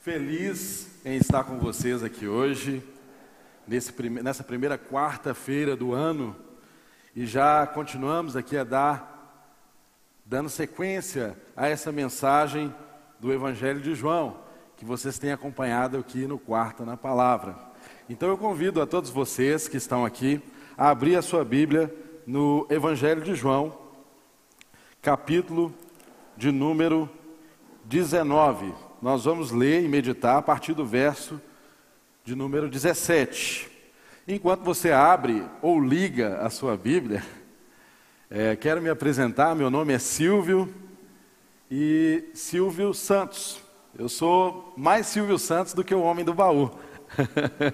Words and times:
Feliz 0.00 0.88
em 1.04 1.18
estar 1.18 1.44
com 1.44 1.58
vocês 1.58 2.02
aqui 2.02 2.26
hoje, 2.26 2.82
nesse, 3.68 3.92
nessa 4.08 4.42
primeira 4.42 4.78
quarta-feira 4.78 5.76
do 5.76 5.92
ano, 5.92 6.34
e 7.14 7.26
já 7.26 7.66
continuamos 7.66 8.34
aqui 8.34 8.56
a 8.56 8.64
dar, 8.64 9.52
dando 10.24 10.48
sequência 10.48 11.36
a 11.54 11.68
essa 11.68 11.92
mensagem 11.92 12.74
do 13.18 13.30
Evangelho 13.30 13.78
de 13.78 13.94
João, 13.94 14.38
que 14.74 14.86
vocês 14.86 15.18
têm 15.18 15.32
acompanhado 15.32 15.98
aqui 15.98 16.26
no 16.26 16.38
Quarta 16.38 16.82
na 16.82 16.96
Palavra. 16.96 17.54
Então 18.08 18.30
eu 18.30 18.38
convido 18.38 18.80
a 18.80 18.86
todos 18.86 19.10
vocês 19.10 19.68
que 19.68 19.76
estão 19.76 20.06
aqui 20.06 20.40
a 20.78 20.88
abrir 20.88 21.14
a 21.16 21.20
sua 21.20 21.44
Bíblia 21.44 21.94
no 22.26 22.66
Evangelho 22.70 23.20
de 23.20 23.34
João, 23.34 23.76
capítulo 25.02 25.74
de 26.38 26.50
número 26.50 27.06
19. 27.84 28.88
Nós 29.02 29.24
vamos 29.24 29.50
ler 29.50 29.82
e 29.82 29.88
meditar 29.88 30.36
a 30.36 30.42
partir 30.42 30.74
do 30.74 30.84
verso 30.84 31.40
de 32.22 32.34
número 32.34 32.68
17. 32.68 33.66
Enquanto 34.28 34.62
você 34.62 34.92
abre 34.92 35.42
ou 35.62 35.80
liga 35.80 36.36
a 36.42 36.50
sua 36.50 36.76
Bíblia, 36.76 37.24
é, 38.30 38.54
quero 38.60 38.82
me 38.82 38.90
apresentar. 38.90 39.56
Meu 39.56 39.70
nome 39.70 39.94
é 39.94 39.98
Silvio 39.98 40.68
e 41.70 42.24
Silvio 42.34 42.92
Santos. 42.92 43.62
Eu 43.98 44.06
sou 44.06 44.74
mais 44.76 45.06
Silvio 45.06 45.38
Santos 45.38 45.72
do 45.72 45.82
que 45.82 45.94
o 45.94 46.02
homem 46.02 46.22
do 46.22 46.34
baú. 46.34 46.70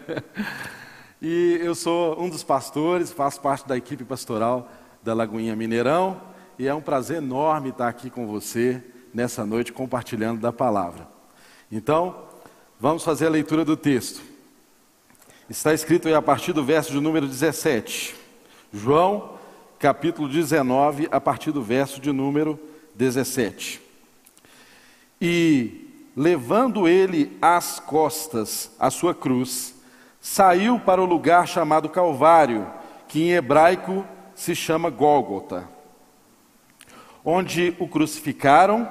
e 1.21 1.59
eu 1.61 1.75
sou 1.75 2.23
um 2.23 2.31
dos 2.31 2.45
pastores, 2.45 3.11
faço 3.11 3.41
parte 3.41 3.67
da 3.67 3.77
equipe 3.77 4.05
pastoral 4.05 4.71
da 5.03 5.13
Lagoinha 5.13 5.57
Mineirão 5.57 6.21
e 6.57 6.69
é 6.69 6.75
um 6.75 6.81
prazer 6.81 7.17
enorme 7.17 7.71
estar 7.71 7.89
aqui 7.89 8.11
com 8.11 8.29
você 8.29 8.81
nessa 9.13 9.45
noite 9.45 9.73
compartilhando 9.73 10.41
da 10.41 10.53
palavra. 10.53 11.16
Então, 11.71 12.25
vamos 12.79 13.03
fazer 13.03 13.27
a 13.27 13.31
leitura 13.31 13.65
do 13.65 13.77
texto. 13.77 14.23
Está 15.49 15.73
escrito 15.73 16.09
aí 16.09 16.15
a 16.15 16.23
partir 16.23 16.53
do 16.53 16.65
verso 16.65 16.93
de 16.93 17.01
número 17.01 17.27
17. 17.27 18.15
João, 18.73 19.39
capítulo 19.79 20.29
19, 20.29 21.09
a 21.11 21.21
partir 21.21 21.53
do 21.53 21.63
verso 21.63 22.01
de 22.01 22.13
número 22.13 22.59
17. 22.95 23.81
E, 25.21 26.11
levando 26.17 26.89
ele 26.89 27.37
às 27.41 27.81
costas 27.81 28.71
a 28.79 28.91
sua 28.91 29.15
cruz, 29.15 29.75
saiu 30.21 30.81
para 30.81 31.03
o 31.03 31.07
lugar 31.07 31.47
chamado 31.47 31.89
Calvário, 31.89 32.67
que 33.09 33.23
em 33.23 33.33
hebraico 33.33 34.05
se 34.35 34.55
chama 34.55 34.91
Gólgota 34.91 35.77
onde 37.29 37.75
o 37.81 37.89
crucificaram, 37.89 38.89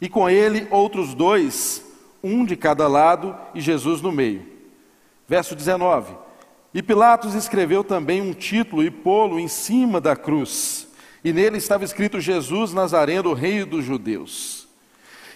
e 0.00 0.08
com 0.08 0.28
ele 0.28 0.66
outros 0.70 1.14
dois, 1.14 1.84
um 2.22 2.44
de 2.44 2.56
cada 2.56 2.88
lado 2.88 3.36
e 3.54 3.60
Jesus 3.60 4.00
no 4.00 4.10
meio. 4.10 4.46
Verso 5.28 5.54
19: 5.54 6.14
E 6.72 6.82
Pilatos 6.82 7.34
escreveu 7.34 7.84
também 7.84 8.20
um 8.20 8.32
título 8.32 8.82
e 8.82 8.90
pô-lo 8.90 9.38
em 9.38 9.48
cima 9.48 10.00
da 10.00 10.16
cruz, 10.16 10.88
e 11.22 11.32
nele 11.32 11.58
estava 11.58 11.84
escrito 11.84 12.20
Jesus 12.20 12.72
Nazareno, 12.72 13.34
Rei 13.34 13.64
dos 13.64 13.84
Judeus. 13.84 14.68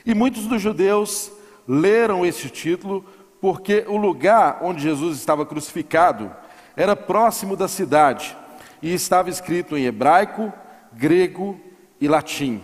E 0.07 0.15
muitos 0.15 0.47
dos 0.47 0.61
judeus 0.61 1.33
leram 1.67 2.27
esse 2.27 2.51
título 2.51 3.05
porque 3.41 3.85
o 3.89 3.97
lugar 3.97 4.59
onde 4.63 4.83
Jesus 4.83 5.19
estava 5.19 5.47
crucificado 5.47 6.31
era 6.77 6.95
próximo 6.95 7.57
da 7.57 7.69
cidade 7.69 8.37
e 8.83 8.93
estava 8.93 9.31
escrito 9.31 9.77
em 9.77 9.87
hebraico, 9.87 10.53
grego 10.93 11.59
e 12.01 12.09
latim. 12.09 12.61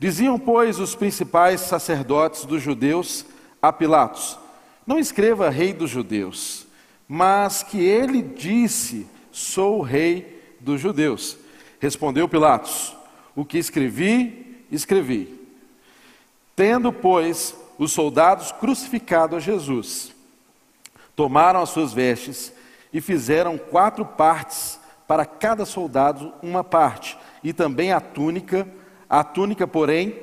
Diziam, 0.00 0.38
pois, 0.38 0.80
os 0.80 0.94
principais 0.94 1.60
sacerdotes 1.60 2.46
dos 2.46 2.62
judeus 2.62 3.26
a 3.60 3.70
Pilatos: 3.70 4.38
Não 4.86 4.98
escreva 4.98 5.50
rei 5.50 5.74
dos 5.74 5.90
judeus, 5.90 6.66
mas 7.06 7.62
que 7.62 7.78
ele 7.84 8.22
disse: 8.22 9.06
Sou 9.30 9.82
rei 9.82 10.56
dos 10.58 10.80
judeus. 10.80 11.36
Respondeu 11.78 12.26
Pilatos: 12.26 12.96
O 13.36 13.44
que 13.44 13.58
escrevi, 13.58 14.64
escrevi. 14.72 15.38
Tendo, 16.56 16.90
pois, 16.94 17.54
os 17.76 17.92
soldados 17.92 18.52
crucificado 18.52 19.36
a 19.36 19.38
Jesus, 19.38 20.14
tomaram 21.14 21.60
as 21.60 21.68
suas 21.68 21.92
vestes 21.92 22.54
e 22.90 23.02
fizeram 23.02 23.58
quatro 23.58 24.06
partes 24.06 24.80
para 25.06 25.26
cada 25.26 25.66
soldado 25.66 26.32
uma 26.42 26.64
parte 26.64 27.18
e 27.44 27.52
também 27.52 27.92
a 27.92 28.00
túnica, 28.00 28.66
a 29.10 29.24
túnica, 29.24 29.66
porém, 29.66 30.14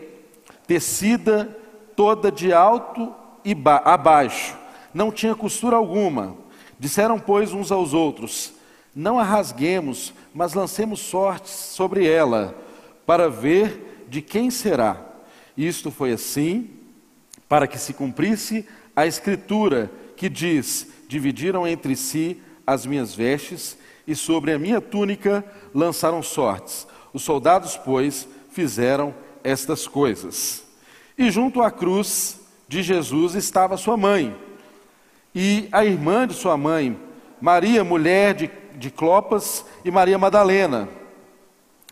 tecida 0.66 1.56
toda 1.94 2.32
de 2.32 2.54
alto 2.54 3.14
e 3.44 3.56
abaixo, 3.84 4.56
não 4.94 5.12
tinha 5.12 5.36
costura 5.36 5.76
alguma. 5.76 6.38
Disseram, 6.80 7.20
pois, 7.20 7.52
uns 7.52 7.70
aos 7.70 7.94
outros: 7.94 8.54
Não 8.96 9.20
a 9.20 9.24
rasguemos, 9.24 10.14
mas 10.34 10.54
lancemos 10.54 11.02
sortes 11.02 11.52
sobre 11.52 12.08
ela, 12.08 12.56
para 13.06 13.30
ver 13.30 14.06
de 14.08 14.22
quem 14.22 14.50
será. 14.50 15.02
Isto 15.58 15.92
foi 15.92 16.14
assim, 16.14 16.70
para 17.50 17.68
que 17.68 17.78
se 17.78 17.94
cumprisse 17.94 18.66
a 18.96 19.06
escritura 19.06 19.92
que 20.16 20.30
diz: 20.30 20.88
Dividiram 21.10 21.68
entre 21.68 21.96
si 21.96 22.42
as 22.66 22.86
minhas 22.86 23.14
vestes, 23.14 23.78
e 24.06 24.16
sobre 24.16 24.54
a 24.54 24.60
minha 24.60 24.80
túnica 24.80 25.44
lançaram 25.74 26.24
sortes. 26.24 26.88
Os 27.14 27.24
soldados, 27.24 27.76
pois, 27.78 28.28
fizeram 28.58 29.14
estas 29.44 29.88
coisas. 29.88 30.64
E 31.16 31.30
junto 31.30 31.62
à 31.62 31.70
cruz 31.70 32.40
de 32.68 32.82
Jesus 32.82 33.36
estava 33.36 33.78
sua 33.78 33.96
mãe, 33.96 34.36
e 35.34 35.70
a 35.72 35.86
irmã 35.86 36.28
de 36.28 36.34
sua 36.34 36.58
mãe, 36.58 36.98
Maria, 37.40 37.84
mulher 37.84 38.34
de, 38.34 38.50
de 38.76 38.90
Clopas, 38.90 39.64
e 39.86 39.92
Maria 39.92 40.18
Madalena. 40.18 40.90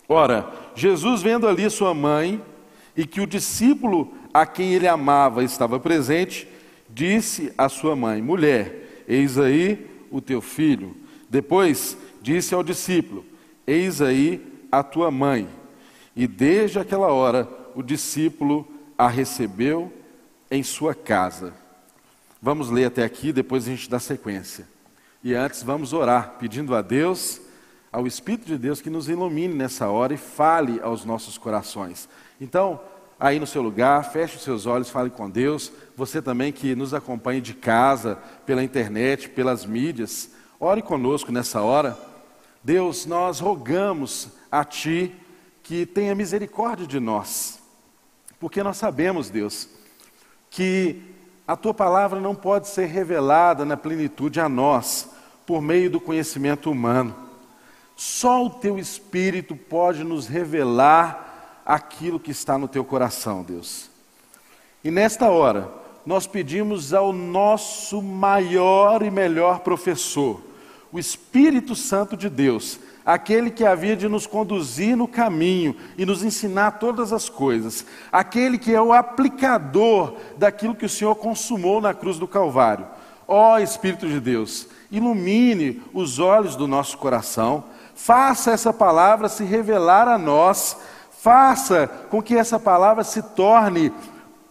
Ora, 0.10 0.52
Jesus, 0.74 1.22
vendo 1.22 1.48
ali 1.48 1.70
sua 1.70 1.94
mãe, 1.94 2.42
e 2.98 3.06
que 3.06 3.22
o 3.22 3.28
discípulo 3.28 4.12
a 4.34 4.48
quem 4.48 4.74
ele 4.74 4.88
amava 4.88 5.44
estava 5.44 5.80
presente, 5.80 6.48
disse 6.90 7.54
à 7.56 7.70
sua 7.70 7.96
mãe: 7.96 8.24
Mulher, 8.24 9.04
eis 9.08 9.38
aí 9.38 9.86
o 10.10 10.20
teu 10.20 10.42
filho. 10.42 10.96
Depois 11.30 11.96
disse 12.24 12.56
ao 12.56 12.64
discípulo: 12.64 13.24
Eis 13.68 14.02
aí 14.02 14.42
a 14.72 14.82
tua 14.82 15.12
mãe. 15.12 15.48
E 16.16 16.28
desde 16.28 16.80
aquela 16.80 17.08
hora 17.08 17.48
o 17.76 17.84
discípulo 17.84 18.66
a 18.98 19.08
recebeu 19.08 19.92
em 20.50 20.64
sua 20.64 20.96
casa. 20.96 21.54
Vamos 22.42 22.70
ler 22.70 22.86
até 22.86 23.04
aqui, 23.04 23.34
depois 23.34 23.68
a 23.68 23.72
gente 23.72 23.90
dá 23.90 24.00
sequência. 24.00 24.68
E 25.24 25.34
antes 25.34 25.64
vamos 25.64 25.92
orar, 25.92 26.36
pedindo 26.40 26.76
a 26.76 26.82
Deus, 26.82 27.42
ao 27.92 28.06
Espírito 28.06 28.46
de 28.46 28.58
Deus, 28.58 28.82
que 28.82 28.90
nos 28.90 29.10
ilumine 29.10 29.54
nessa 29.54 29.90
hora 29.90 30.14
e 30.14 30.18
fale 30.18 30.80
aos 30.82 31.04
nossos 31.04 31.38
corações. 31.38 32.08
Então, 32.40 32.80
aí 33.20 33.40
no 33.40 33.48
seu 33.48 33.62
lugar, 33.62 34.12
feche 34.12 34.38
os 34.38 34.44
seus 34.44 34.66
olhos, 34.66 34.90
fale 34.90 35.10
com 35.10 35.30
Deus. 35.30 35.72
Você 35.98 36.22
também 36.22 36.54
que 36.54 36.76
nos 36.76 36.94
acompanha 36.94 37.42
de 37.42 37.54
casa, 37.54 38.20
pela 38.46 38.64
internet, 38.64 39.30
pelas 39.30 39.66
mídias, 39.66 40.30
ore 40.60 40.82
conosco 40.82 41.32
nessa 41.32 41.62
hora. 41.62 41.98
Deus, 42.64 43.06
nós 43.06 43.40
rogamos 43.40 44.30
a 44.52 44.64
Ti 44.64 45.12
que 45.66 45.84
tenha 45.84 46.14
misericórdia 46.14 46.86
de 46.86 47.00
nós, 47.00 47.60
porque 48.40 48.62
nós 48.62 48.78
sabemos, 48.78 49.32
Deus, 49.32 49.68
que 50.48 51.02
a 51.48 51.56
Tua 51.56 51.74
palavra 51.74 52.20
não 52.22 52.36
pode 52.36 52.68
ser 52.68 52.86
revelada 52.86 53.66
na 53.66 53.76
plenitude 53.76 54.40
a 54.40 54.48
nós 54.48 55.10
por 55.44 55.64
meio 55.64 55.90
do 55.90 56.00
conhecimento 56.00 56.70
humano. 56.70 57.16
Só 57.96 58.46
o 58.46 58.50
Teu 58.52 58.78
Espírito 58.78 59.56
pode 59.56 60.04
nos 60.04 60.28
revelar 60.28 61.64
aquilo 61.66 62.20
que 62.20 62.30
está 62.30 62.60
no 62.60 62.68
Teu 62.68 62.86
coração, 62.86 63.42
Deus. 63.42 63.90
E 64.84 64.92
nesta 64.92 65.32
hora, 65.32 65.74
nós 66.06 66.28
pedimos 66.28 66.94
ao 66.94 67.12
nosso 67.12 68.04
maior 68.04 69.02
e 69.02 69.10
melhor 69.10 69.62
professor, 69.62 70.44
o 70.92 71.00
Espírito 71.00 71.76
Santo 71.76 72.16
de 72.16 72.30
Deus, 72.30 72.80
aquele 73.06 73.52
que 73.52 73.64
havia 73.64 73.96
de 73.96 74.08
nos 74.08 74.26
conduzir 74.26 74.98
no 74.98 75.08
caminho 75.08 75.76
e 75.98 76.06
nos 76.06 76.24
ensinar 76.24 76.72
todas 76.72 77.14
as 77.14 77.30
coisas, 77.30 77.86
aquele 78.12 78.58
que 78.58 78.74
é 78.74 78.82
o 78.82 78.92
aplicador 78.92 80.16
daquilo 80.38 80.76
que 80.76 80.86
o 80.86 80.90
Senhor 80.90 81.16
consumou 81.16 81.80
na 81.80 81.94
cruz 81.94 82.18
do 82.18 82.28
Calvário. 82.28 82.88
Ó 83.28 83.60
Espírito 83.60 84.08
de 84.08 84.20
Deus, 84.20 84.68
ilumine 84.90 85.84
os 85.94 86.20
olhos 86.20 86.56
do 86.56 86.68
nosso 86.68 86.98
coração, 86.98 87.64
faça 87.94 88.52
essa 88.52 88.74
palavra 88.74 89.30
se 89.30 89.44
revelar 89.44 90.08
a 90.08 90.18
nós, 90.18 90.78
faça 91.12 91.88
com 92.10 92.22
que 92.22 92.36
essa 92.36 92.60
palavra 92.60 93.04
se 93.04 93.22
torne 93.22 93.92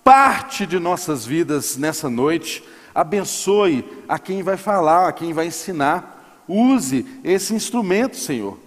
parte 0.02 0.66
de 0.66 0.78
nossas 0.78 1.24
vidas 1.24 1.76
nessa 1.76 2.10
noite. 2.10 2.62
Abençoe 2.94 4.04
a 4.08 4.18
quem 4.18 4.42
vai 4.42 4.56
falar, 4.56 5.08
a 5.08 5.12
quem 5.12 5.32
vai 5.32 5.46
ensinar. 5.46 6.13
Use 6.48 7.06
esse 7.22 7.54
instrumento, 7.54 8.16
Senhor, 8.16 8.58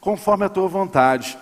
conforme 0.00 0.44
a 0.44 0.48
tua 0.48 0.68
vontade. 0.68 1.38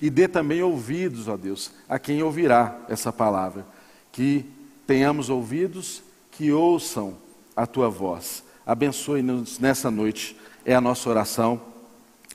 E 0.00 0.10
dê 0.10 0.26
também 0.26 0.62
ouvidos, 0.62 1.28
ó 1.28 1.36
Deus, 1.36 1.70
a 1.88 1.98
quem 1.98 2.22
ouvirá 2.22 2.76
essa 2.88 3.12
palavra. 3.12 3.64
Que 4.10 4.44
tenhamos 4.86 5.30
ouvidos 5.30 6.02
que 6.30 6.50
ouçam 6.50 7.16
a 7.54 7.66
tua 7.66 7.88
voz. 7.88 8.42
Abençoe-nos 8.66 9.58
nessa 9.58 9.90
noite, 9.90 10.36
é 10.64 10.74
a 10.74 10.80
nossa 10.80 11.08
oração, 11.08 11.60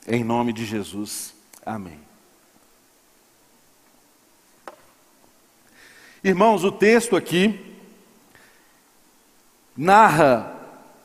em 0.06 0.24
nome 0.24 0.52
de 0.52 0.64
Jesus. 0.64 1.34
Amém. 1.64 1.98
Irmãos, 6.22 6.64
o 6.64 6.72
texto 6.72 7.16
aqui 7.16 7.76
narra 9.76 10.54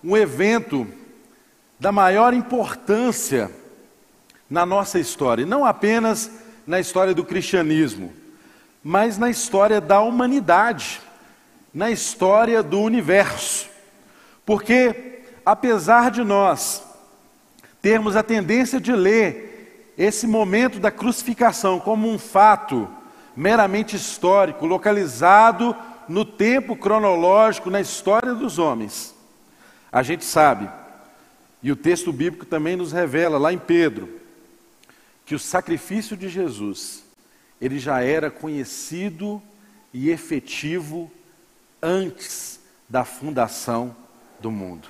um 0.03 0.17
evento 0.17 0.87
da 1.83 1.91
maior 1.91 2.33
importância 2.33 3.51
na 4.49 4.65
nossa 4.65 4.97
história, 4.97 5.45
não 5.45 5.65
apenas 5.65 6.31
na 6.65 6.79
história 6.79 7.13
do 7.13 7.25
cristianismo, 7.25 8.13
mas 8.81 9.17
na 9.17 9.29
história 9.29 9.81
da 9.81 9.99
humanidade, 9.99 11.01
na 11.73 11.91
história 11.91 12.63
do 12.63 12.79
universo. 12.79 13.67
Porque, 14.45 15.23
apesar 15.45 16.09
de 16.09 16.23
nós 16.23 16.81
termos 17.81 18.15
a 18.15 18.23
tendência 18.23 18.79
de 18.79 18.93
ler 18.93 19.93
esse 19.97 20.25
momento 20.25 20.79
da 20.79 20.89
crucificação 20.89 21.81
como 21.81 22.09
um 22.09 22.17
fato 22.17 22.87
meramente 23.35 23.97
histórico, 23.97 24.65
localizado 24.65 25.75
no 26.07 26.23
tempo 26.23 26.77
cronológico, 26.77 27.69
na 27.69 27.81
história 27.81 28.33
dos 28.33 28.57
homens. 28.57 29.13
A 29.91 30.01
gente 30.01 30.23
sabe, 30.23 30.69
e 31.63 31.71
o 31.71 31.75
texto 31.77 32.11
bíblico 32.11 32.45
também 32.45 32.75
nos 32.75 32.91
revela, 32.91 33.37
lá 33.37 33.53
em 33.53 33.57
Pedro, 33.57 34.19
que 35.25 35.33
o 35.33 35.39
sacrifício 35.39 36.17
de 36.17 36.27
Jesus, 36.27 37.05
ele 37.61 37.79
já 37.79 38.01
era 38.01 38.29
conhecido 38.29 39.41
e 39.93 40.09
efetivo 40.09 41.09
antes 41.81 42.59
da 42.89 43.05
fundação 43.05 43.95
do 44.41 44.51
mundo. 44.51 44.89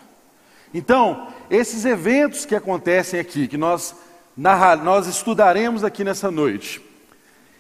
Então, 0.74 1.32
esses 1.52 1.86
eventos 1.86 2.46
que 2.46 2.56
acontecem 2.56 3.20
aqui, 3.20 3.48
que 3.48 3.58
nós, 3.58 3.96
nós 4.36 5.06
estudaremos 5.06 5.84
aqui 5.84 6.04
nessa 6.04 6.32
noite, 6.32 6.82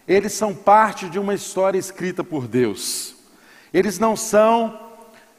eles 0.07 0.33
são 0.33 0.56
parte 0.56 1.07
de 1.07 1.19
uma 1.19 1.36
história 1.36 1.77
escrita 1.77 2.24
por 2.24 2.48
Deus. 2.48 3.13
Eles 3.71 4.00
não 4.00 4.15
são 4.15 4.82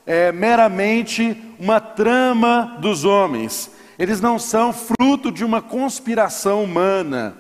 é, 0.06 0.32
meramente 0.32 1.36
uma 1.58 1.80
trama 1.80 2.76
dos 2.80 3.04
homens, 3.04 3.70
eles 3.98 4.20
não 4.20 4.38
são 4.38 4.72
fruto 4.72 5.30
de 5.30 5.44
uma 5.44 5.62
conspiração 5.62 6.64
humana, 6.64 7.36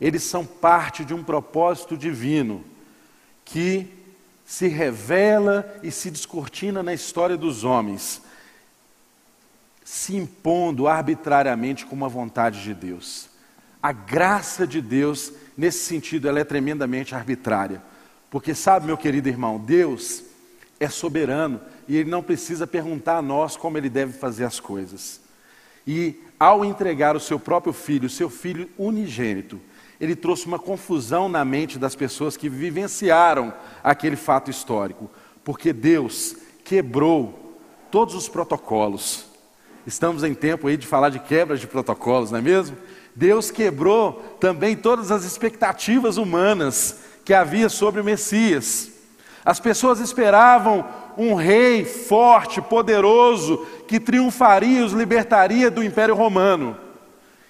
eles 0.00 0.22
são 0.22 0.44
parte 0.44 1.04
de 1.04 1.14
um 1.14 1.22
propósito 1.22 1.96
divino 1.96 2.64
que 3.44 3.88
se 4.44 4.68
revela 4.68 5.78
e 5.82 5.90
se 5.90 6.10
descortina 6.10 6.82
na 6.82 6.92
história 6.92 7.36
dos 7.36 7.64
homens, 7.64 8.22
se 9.84 10.16
impondo 10.16 10.86
arbitrariamente 10.86 11.86
com 11.86 11.94
uma 11.94 12.08
vontade 12.08 12.62
de 12.62 12.74
Deus. 12.74 13.28
A 13.82 13.92
graça 13.92 14.66
de 14.66 14.80
Deus, 14.80 15.32
nesse 15.56 15.80
sentido, 15.84 16.28
ela 16.28 16.40
é 16.40 16.44
tremendamente 16.44 17.14
arbitrária. 17.14 17.82
Porque 18.30 18.54
sabe, 18.54 18.86
meu 18.86 18.96
querido 18.96 19.28
irmão, 19.28 19.58
Deus 19.58 20.24
é 20.78 20.88
soberano 20.88 21.60
e 21.86 21.96
Ele 21.96 22.10
não 22.10 22.22
precisa 22.22 22.66
perguntar 22.66 23.18
a 23.18 23.22
nós 23.22 23.56
como 23.56 23.78
Ele 23.78 23.88
deve 23.88 24.12
fazer 24.12 24.44
as 24.44 24.60
coisas. 24.60 25.20
E 25.86 26.20
ao 26.38 26.64
entregar 26.64 27.14
o 27.16 27.20
seu 27.20 27.38
próprio 27.38 27.72
filho, 27.72 28.06
o 28.06 28.10
seu 28.10 28.30
filho 28.30 28.68
unigênito, 28.78 29.60
Ele 30.00 30.16
trouxe 30.16 30.46
uma 30.46 30.58
confusão 30.58 31.28
na 31.28 31.44
mente 31.44 31.78
das 31.78 31.94
pessoas 31.94 32.36
que 32.36 32.48
vivenciaram 32.48 33.52
aquele 33.82 34.16
fato 34.16 34.50
histórico. 34.50 35.10
Porque 35.42 35.72
Deus 35.72 36.36
quebrou 36.64 37.58
todos 37.90 38.14
os 38.14 38.28
protocolos. 38.28 39.26
Estamos 39.86 40.24
em 40.24 40.34
tempo 40.34 40.66
aí 40.66 40.76
de 40.76 40.86
falar 40.86 41.10
de 41.10 41.18
quebra 41.18 41.56
de 41.56 41.66
protocolos, 41.66 42.30
não 42.30 42.38
é 42.38 42.42
mesmo? 42.42 42.76
Deus 43.14 43.50
quebrou 43.50 44.14
também 44.40 44.74
todas 44.74 45.10
as 45.10 45.24
expectativas 45.24 46.16
humanas 46.16 47.00
que 47.24 47.32
havia 47.32 47.68
sobre 47.68 48.00
o 48.00 48.04
Messias. 48.04 48.90
As 49.44 49.60
pessoas 49.60 50.00
esperavam 50.00 50.86
um 51.16 51.34
rei 51.34 51.84
forte, 51.84 52.62
poderoso, 52.62 53.58
que 53.86 54.00
triunfaria 54.00 54.80
e 54.80 54.82
os 54.82 54.92
libertaria 54.92 55.70
do 55.70 55.84
Império 55.84 56.14
Romano. 56.14 56.76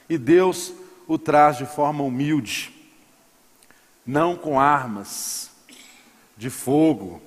E 0.09 0.19
Deus 0.19 0.73
o 1.07 1.19
traz 1.19 1.57
de 1.57 1.67
forma 1.67 2.03
humilde, 2.03 2.73
não 4.07 4.37
com 4.37 4.59
armas 4.59 5.51
de 6.37 6.51
fogo, 6.51 7.23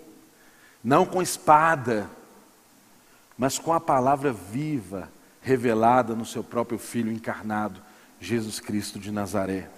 não 0.84 1.06
com 1.06 1.22
espada, 1.22 2.10
mas 3.38 3.58
com 3.58 3.72
a 3.72 3.80
palavra 3.80 4.34
viva 4.34 5.10
revelada 5.42 6.14
no 6.14 6.26
seu 6.26 6.44
próprio 6.44 6.78
Filho 6.78 7.12
encarnado, 7.12 7.82
Jesus 8.20 8.60
Cristo 8.60 9.00
de 9.00 9.12
Nazaré, 9.12 9.70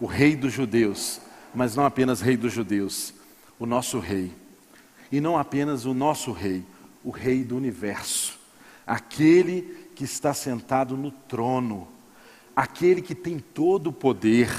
o 0.00 0.06
Rei 0.06 0.36
dos 0.36 0.52
Judeus, 0.52 1.20
mas 1.54 1.74
não 1.74 1.84
apenas 1.84 2.20
Rei 2.20 2.36
dos 2.36 2.52
Judeus, 2.52 3.12
o 3.58 3.66
nosso 3.66 3.98
Rei. 3.98 4.32
E 5.10 5.20
não 5.20 5.38
apenas 5.38 5.84
o 5.84 5.94
nosso 5.94 6.32
Rei, 6.32 6.64
o 7.04 7.10
Rei 7.10 7.44
do 7.44 7.56
universo, 7.56 8.38
aquele 8.86 9.88
que 9.94 10.04
está 10.04 10.34
sentado 10.34 10.96
no 10.96 11.10
trono, 11.10 11.88
aquele 12.54 13.00
que 13.00 13.14
tem 13.14 13.38
todo 13.38 13.88
o 13.88 13.92
poder, 13.92 14.50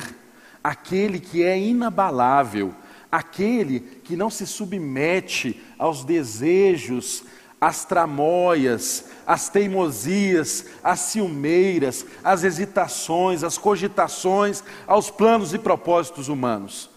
aquele 0.63 1.19
que 1.19 1.43
é 1.43 1.59
inabalável, 1.59 2.73
aquele 3.11 3.79
que 3.79 4.15
não 4.15 4.29
se 4.29 4.45
submete 4.45 5.61
aos 5.77 6.03
desejos, 6.03 7.23
às 7.59 7.85
tramóias, 7.85 9.05
às 9.25 9.49
teimosias, 9.49 10.65
às 10.83 10.99
ciumeiras, 10.99 12.05
às 12.23 12.43
hesitações, 12.43 13.43
às 13.43 13.57
cogitações, 13.57 14.63
aos 14.85 15.09
planos 15.09 15.53
e 15.53 15.59
propósitos 15.59 16.29
humanos, 16.29 16.89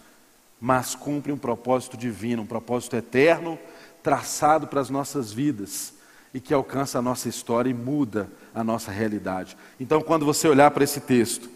mas 0.61 0.93
cumpre 0.93 1.31
um 1.31 1.37
propósito 1.37 1.97
divino, 1.97 2.43
um 2.43 2.45
propósito 2.45 2.95
eterno, 2.95 3.57
traçado 4.03 4.67
para 4.67 4.79
as 4.79 4.91
nossas 4.91 5.33
vidas 5.33 5.95
e 6.31 6.39
que 6.39 6.53
alcança 6.53 6.99
a 6.99 7.01
nossa 7.01 7.27
história 7.27 7.69
e 7.69 7.73
muda 7.73 8.29
a 8.53 8.63
nossa 8.63 8.91
realidade. 8.91 9.57
Então, 9.79 10.01
quando 10.01 10.23
você 10.23 10.47
olhar 10.47 10.69
para 10.69 10.83
esse 10.83 11.01
texto, 11.01 11.49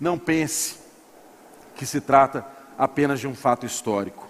não 0.00 0.18
pense 0.18 0.78
que 1.76 1.84
se 1.84 2.00
trata 2.00 2.46
apenas 2.78 3.20
de 3.20 3.28
um 3.28 3.34
fato 3.34 3.66
histórico 3.66 4.26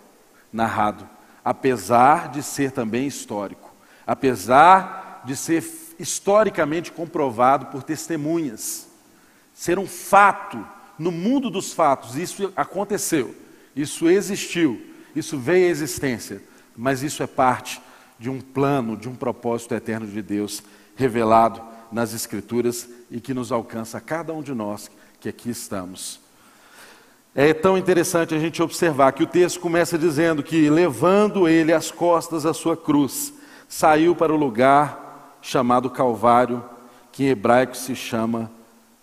narrado, 0.52 1.08
apesar 1.44 2.31
de 2.31 2.43
ser 2.43 2.73
também 2.73 3.06
histórico, 3.06 3.73
apesar 4.05 5.23
de 5.25 5.37
ser 5.37 5.64
historicamente 5.99 6.90
comprovado 6.90 7.66
por 7.66 7.85
testemunhas, 7.85 8.88
ser 9.54 9.78
um 9.78 9.87
fato 9.87 10.66
no 10.99 11.12
mundo 11.12 11.49
dos 11.49 11.73
fatos, 11.73 12.16
isso 12.16 12.52
aconteceu, 12.57 13.35
isso 13.75 14.09
existiu, 14.09 14.81
isso 15.14 15.38
veio 15.38 15.66
à 15.66 15.71
existência, 15.71 16.43
mas 16.76 17.02
isso 17.02 17.23
é 17.23 17.26
parte 17.26 17.81
de 18.19 18.31
um 18.31 18.40
plano, 18.40 18.97
de 18.97 19.09
um 19.09 19.14
propósito 19.14 19.75
eterno 19.75 20.07
de 20.07 20.23
Deus 20.23 20.62
revelado 20.97 21.61
nas 21.90 22.14
Escrituras 22.14 22.88
e 23.11 23.21
que 23.21 23.35
nos 23.35 23.52
alcança 23.52 23.99
a 23.99 24.00
cada 24.00 24.33
um 24.33 24.43
de 24.43 24.54
nós 24.54 24.90
que 25.21 25.28
aqui 25.28 25.50
estamos. 25.50 26.21
É 27.35 27.52
tão 27.52 27.76
interessante 27.76 28.35
a 28.35 28.38
gente 28.38 28.62
observar 28.62 29.12
que 29.12 29.25
o 29.25 29.26
texto 29.26 29.59
começa 29.59 29.99
dizendo 29.99 30.43
que, 30.43 30.71
levando 30.71 31.49
ele 31.49 31.73
às 31.73 31.90
costas 31.90 32.47
a 32.47 32.54
sua 32.54 32.76
cruz, 32.76 33.35
saiu 33.69 34.14
para 34.14 34.33
o 34.33 34.37
lugar 34.37 35.38
chamado 35.43 35.90
Calvário, 35.90 36.64
que 37.11 37.25
em 37.25 37.28
hebraico 37.28 37.76
se 37.76 37.97
chama 37.97 38.50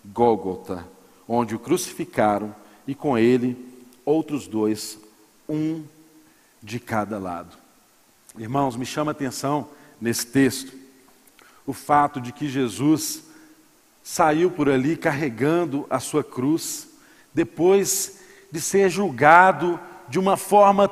Gólgota, 0.04 0.86
onde 1.28 1.54
o 1.54 1.58
crucificaram 1.58 2.54
e 2.86 2.94
com 2.94 3.18
ele 3.18 3.71
outros 4.04 4.46
dois, 4.46 4.98
um 5.48 5.84
de 6.62 6.78
cada 6.78 7.18
lado. 7.18 7.56
Irmãos, 8.38 8.76
me 8.76 8.86
chama 8.86 9.10
a 9.10 9.12
atenção 9.12 9.68
nesse 10.00 10.26
texto 10.26 10.82
o 11.66 11.72
fato 11.72 12.20
de 12.20 12.32
que 12.32 12.48
Jesus 12.48 13.22
saiu 14.02 14.50
por 14.50 14.68
ali 14.68 14.96
carregando 14.96 15.86
a 15.88 16.00
sua 16.00 16.24
cruz, 16.24 16.88
depois 17.32 18.18
de 18.50 18.60
ser 18.60 18.90
julgado 18.90 19.78
de 20.08 20.18
uma 20.18 20.36
forma 20.36 20.90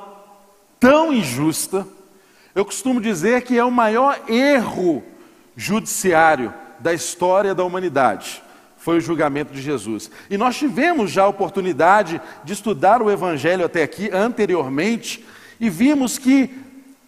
tão 0.78 1.12
injusta. 1.12 1.86
Eu 2.54 2.64
costumo 2.64 3.00
dizer 3.00 3.42
que 3.42 3.58
é 3.58 3.64
o 3.64 3.70
maior 3.70 4.20
erro 4.28 5.02
judiciário 5.56 6.54
da 6.78 6.94
história 6.94 7.54
da 7.54 7.64
humanidade. 7.64 8.42
Foi 8.80 8.96
o 8.96 9.00
julgamento 9.00 9.52
de 9.52 9.60
Jesus. 9.60 10.10
E 10.30 10.38
nós 10.38 10.56
tivemos 10.56 11.10
já 11.10 11.24
a 11.24 11.28
oportunidade 11.28 12.20
de 12.42 12.54
estudar 12.54 13.02
o 13.02 13.10
Evangelho 13.10 13.64
até 13.64 13.82
aqui, 13.82 14.10
anteriormente, 14.10 15.22
e 15.60 15.68
vimos 15.68 16.16
que 16.16 16.50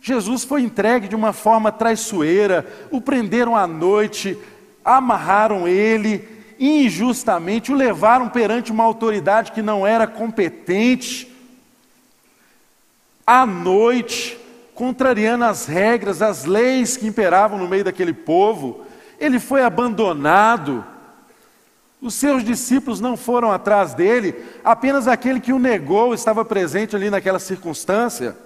Jesus 0.03 0.45
foi 0.45 0.61
entregue 0.61 1.09
de 1.09 1.17
uma 1.17 1.33
forma 1.33 1.73
traiçoeira, 1.73 2.67
o 2.91 3.01
prenderam 3.01 3.57
à 3.57 3.67
noite, 3.67 4.37
amarraram 4.85 5.67
ele, 5.67 6.29
injustamente 6.61 7.73
o 7.73 7.75
levaram 7.75 8.29
perante 8.29 8.71
uma 8.71 8.85
autoridade 8.85 9.53
que 9.53 9.63
não 9.63 9.87
era 9.87 10.07
competente, 10.07 11.33
à 13.27 13.47
noite, 13.47 14.39
contrariando 14.75 15.45
as 15.47 15.65
regras, 15.65 16.21
as 16.21 16.45
leis 16.45 16.99
que 16.99 17.07
imperavam 17.07 17.57
no 17.57 17.69
meio 17.69 17.85
daquele 17.85 18.13
povo. 18.13 18.85
Ele 19.19 19.41
foi 19.41 19.63
abandonado. 19.63 20.92
Os 22.03 22.15
seus 22.15 22.43
discípulos 22.43 22.99
não 22.99 23.17
foram 23.17 23.53
atrás 23.53 23.95
dele, 23.95 24.35
apenas 24.65 25.07
aquele 25.07 25.39
que 25.39 25.53
o 25.53 25.59
negou 25.59 26.13
estava 26.13 26.45
presente 26.45 26.97
ali 26.97 27.09
naquela 27.09 27.39
circunstância. 27.39 28.37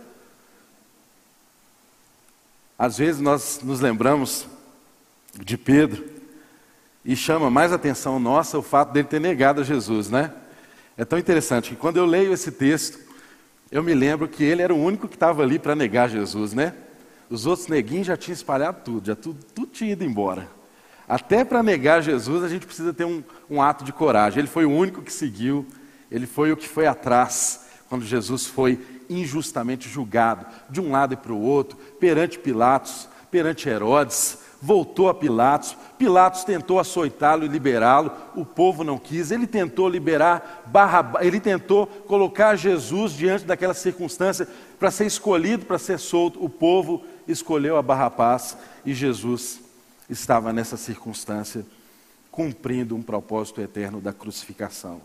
Às 2.78 2.98
vezes 2.98 3.18
nós 3.18 3.60
nos 3.62 3.80
lembramos 3.80 4.46
de 5.42 5.56
Pedro 5.56 6.04
e 7.02 7.16
chama 7.16 7.48
mais 7.48 7.72
atenção 7.72 8.20
nossa 8.20 8.58
o 8.58 8.62
fato 8.62 8.92
dele 8.92 9.08
ter 9.08 9.22
negado 9.22 9.62
a 9.62 9.64
Jesus, 9.64 10.10
né? 10.10 10.34
É 10.94 11.04
tão 11.06 11.18
interessante 11.18 11.70
que 11.70 11.76
quando 11.76 11.96
eu 11.96 12.04
leio 12.04 12.34
esse 12.34 12.52
texto, 12.52 12.98
eu 13.72 13.82
me 13.82 13.94
lembro 13.94 14.28
que 14.28 14.44
ele 14.44 14.60
era 14.60 14.75
o 14.75 14.82
único 14.82 15.08
que 15.08 15.16
estava 15.16 15.42
ali 15.42 15.58
para 15.58 15.75
negar 15.75 16.10
Jesus, 16.10 16.52
né? 16.52 16.75
Os 17.30 17.46
outros 17.46 17.68
neguinhos 17.68 18.06
já 18.06 18.18
tinham 18.18 18.34
espalhado 18.34 18.82
tudo, 18.84 19.06
já 19.06 19.16
tudo, 19.16 19.42
tudo 19.54 19.72
tinha 19.72 19.92
ido 19.92 20.04
embora. 20.04 20.46
Até 21.08 21.44
para 21.44 21.62
negar 21.62 22.02
Jesus, 22.02 22.42
a 22.42 22.48
gente 22.48 22.66
precisa 22.66 22.92
ter 22.92 23.04
um, 23.04 23.22
um 23.48 23.62
ato 23.62 23.84
de 23.84 23.92
coragem. 23.92 24.40
Ele 24.40 24.48
foi 24.48 24.64
o 24.64 24.70
único 24.70 25.02
que 25.02 25.12
seguiu, 25.12 25.64
ele 26.10 26.26
foi 26.26 26.50
o 26.50 26.56
que 26.56 26.68
foi 26.68 26.86
atrás 26.86 27.66
quando 27.88 28.04
Jesus 28.04 28.46
foi 28.46 28.80
injustamente 29.08 29.88
julgado, 29.88 30.46
de 30.68 30.80
um 30.80 30.90
lado 30.90 31.14
e 31.14 31.16
para 31.16 31.32
o 31.32 31.40
outro, 31.40 31.78
perante 32.00 32.38
Pilatos, 32.38 33.08
perante 33.30 33.68
Herodes, 33.68 34.38
voltou 34.60 35.08
a 35.08 35.14
Pilatos. 35.14 35.76
Pilatos 35.96 36.42
tentou 36.42 36.80
açoitá-lo 36.80 37.44
e 37.44 37.48
liberá-lo, 37.48 38.10
o 38.34 38.44
povo 38.44 38.82
não 38.82 38.98
quis. 38.98 39.30
Ele 39.30 39.46
tentou 39.46 39.88
liberar 39.88 40.64
ele 41.20 41.38
tentou 41.38 41.86
colocar 41.86 42.56
Jesus 42.56 43.12
diante 43.12 43.44
daquela 43.44 43.75
circunstância 43.75 44.48
para 44.78 44.90
ser 44.90 45.06
escolhido, 45.06 45.66
para 45.66 45.78
ser 45.78 45.98
solto. 45.98 46.44
O 46.44 46.48
povo 46.48 47.04
escolheu 47.28 47.76
a 47.76 47.82
Barrabás 47.82 48.56
e 48.84 48.92
Jesus 48.92 49.65
estava 50.08 50.52
nessa 50.52 50.76
circunstância, 50.76 51.64
cumprindo 52.30 52.94
um 52.94 53.02
propósito 53.02 53.60
eterno 53.60 54.00
da 54.00 54.12
crucificação. 54.12 55.00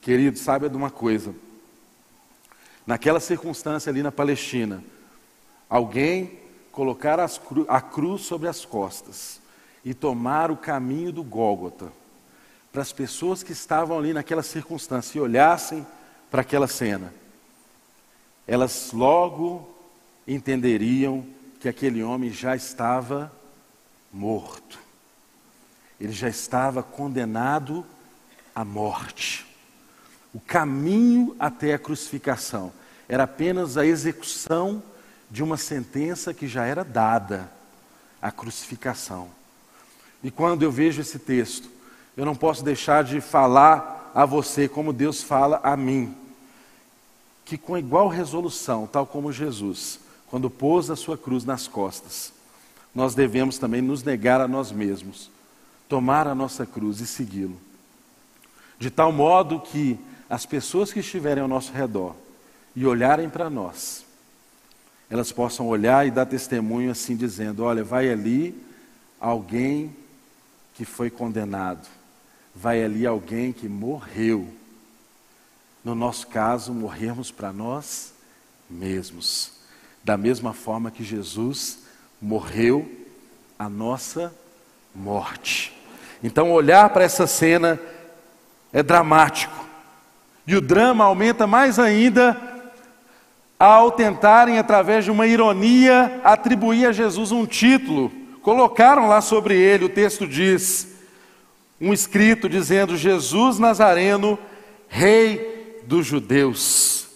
Querido, 0.00 0.38
saiba 0.38 0.68
de 0.68 0.76
uma 0.76 0.90
coisa. 0.90 1.34
Naquela 2.86 3.20
circunstância 3.20 3.90
ali 3.90 4.02
na 4.02 4.10
Palestina, 4.10 4.82
alguém 5.68 6.38
colocar 6.72 7.18
cru 7.40 7.66
a 7.68 7.80
cruz 7.80 8.22
sobre 8.22 8.48
as 8.48 8.64
costas 8.64 9.40
e 9.84 9.92
tomar 9.92 10.50
o 10.50 10.56
caminho 10.56 11.12
do 11.12 11.22
Gólgota, 11.22 11.92
para 12.72 12.82
as 12.82 12.92
pessoas 12.92 13.42
que 13.42 13.52
estavam 13.52 13.98
ali 13.98 14.12
naquela 14.12 14.42
circunstância 14.42 15.18
e 15.18 15.20
olhassem 15.20 15.86
para 16.30 16.42
aquela 16.42 16.68
cena, 16.68 17.12
elas 18.46 18.92
logo 18.92 19.68
entenderiam 20.26 21.26
que 21.58 21.68
aquele 21.68 22.02
homem 22.02 22.30
já 22.30 22.54
estava 22.54 23.32
morto. 24.12 24.78
Ele 26.00 26.12
já 26.12 26.28
estava 26.28 26.82
condenado 26.82 27.84
à 28.54 28.64
morte. 28.64 29.46
O 30.32 30.40
caminho 30.40 31.36
até 31.38 31.74
a 31.74 31.78
crucificação 31.78 32.72
era 33.08 33.24
apenas 33.24 33.76
a 33.76 33.84
execução 33.84 34.82
de 35.30 35.42
uma 35.42 35.56
sentença 35.56 36.32
que 36.32 36.48
já 36.48 36.64
era 36.64 36.84
dada, 36.84 37.50
a 38.20 38.30
crucificação. 38.30 39.28
E 40.22 40.30
quando 40.30 40.62
eu 40.62 40.70
vejo 40.70 41.00
esse 41.00 41.18
texto, 41.18 41.68
eu 42.16 42.24
não 42.24 42.34
posso 42.34 42.64
deixar 42.64 43.04
de 43.04 43.20
falar 43.20 44.10
a 44.14 44.24
você 44.24 44.68
como 44.68 44.92
Deus 44.92 45.22
fala 45.22 45.60
a 45.62 45.76
mim, 45.76 46.14
que 47.44 47.56
com 47.56 47.78
igual 47.78 48.08
resolução, 48.08 48.86
tal 48.86 49.06
como 49.06 49.32
Jesus, 49.32 50.00
quando 50.28 50.50
pôs 50.50 50.90
a 50.90 50.96
sua 50.96 51.16
cruz 51.16 51.44
nas 51.44 51.66
costas, 51.66 52.32
nós 52.94 53.14
devemos 53.14 53.58
também 53.58 53.80
nos 53.80 54.02
negar 54.02 54.40
a 54.40 54.48
nós 54.48 54.72
mesmos, 54.72 55.30
tomar 55.88 56.26
a 56.26 56.34
nossa 56.34 56.66
cruz 56.66 57.00
e 57.00 57.06
segui-lo. 57.06 57.56
De 58.78 58.90
tal 58.90 59.12
modo 59.12 59.60
que 59.60 59.98
as 60.28 60.46
pessoas 60.46 60.92
que 60.92 61.00
estiverem 61.00 61.42
ao 61.42 61.48
nosso 61.48 61.72
redor 61.72 62.14
e 62.74 62.86
olharem 62.86 63.28
para 63.28 63.50
nós, 63.50 64.04
elas 65.08 65.32
possam 65.32 65.68
olhar 65.68 66.06
e 66.06 66.10
dar 66.10 66.26
testemunho 66.26 66.90
assim, 66.90 67.16
dizendo: 67.16 67.64
Olha, 67.64 67.82
vai 67.82 68.08
ali 68.10 68.54
alguém 69.18 69.94
que 70.74 70.84
foi 70.84 71.10
condenado, 71.10 71.86
vai 72.54 72.82
ali 72.82 73.06
alguém 73.06 73.52
que 73.52 73.68
morreu. 73.68 74.48
No 75.84 75.94
nosso 75.94 76.26
caso, 76.26 76.72
morrermos 76.72 77.30
para 77.30 77.52
nós 77.52 78.12
mesmos, 78.68 79.52
da 80.04 80.16
mesma 80.16 80.52
forma 80.52 80.90
que 80.90 81.02
Jesus 81.02 81.79
morreu 82.20 82.90
a 83.58 83.68
nossa 83.68 84.34
morte. 84.94 85.72
Então, 86.22 86.52
olhar 86.52 86.90
para 86.90 87.04
essa 87.04 87.26
cena 87.26 87.80
é 88.72 88.82
dramático. 88.82 89.54
E 90.46 90.54
o 90.54 90.60
drama 90.60 91.04
aumenta 91.04 91.46
mais 91.46 91.78
ainda 91.78 92.36
ao 93.58 93.92
tentarem, 93.92 94.58
através 94.58 95.04
de 95.04 95.10
uma 95.10 95.26
ironia, 95.26 96.20
atribuir 96.24 96.86
a 96.86 96.92
Jesus 96.92 97.30
um 97.30 97.46
título. 97.46 98.10
Colocaram 98.42 99.06
lá 99.06 99.20
sobre 99.20 99.54
ele, 99.54 99.84
o 99.84 99.88
texto 99.90 100.26
diz, 100.26 100.88
um 101.80 101.92
escrito 101.92 102.48
dizendo: 102.48 102.96
Jesus 102.96 103.58
Nazareno, 103.58 104.38
Rei 104.88 105.80
dos 105.86 106.06
Judeus. 106.06 107.08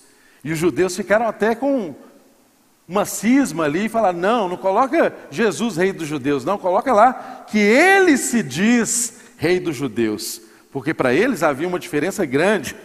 E 0.44 0.52
os 0.52 0.58
judeus 0.58 0.94
ficaram 0.94 1.26
até 1.26 1.54
com 1.54 1.94
uma 2.88 3.04
cisma 3.04 3.64
ali 3.64 3.86
e 3.86 3.88
falar: 3.88 4.12
não, 4.12 4.48
não 4.48 4.56
coloca 4.56 5.14
Jesus 5.30 5.76
rei 5.76 5.92
dos 5.92 6.06
judeus, 6.06 6.44
não, 6.44 6.58
coloca 6.58 6.92
lá 6.92 7.44
que 7.48 7.58
ele 7.58 8.16
se 8.16 8.42
diz 8.42 9.14
rei 9.36 9.58
dos 9.58 9.76
judeus, 9.76 10.40
porque 10.70 10.94
para 10.94 11.12
eles 11.12 11.42
havia 11.42 11.68
uma 11.68 11.78
diferença 11.78 12.24
grande 12.24 12.76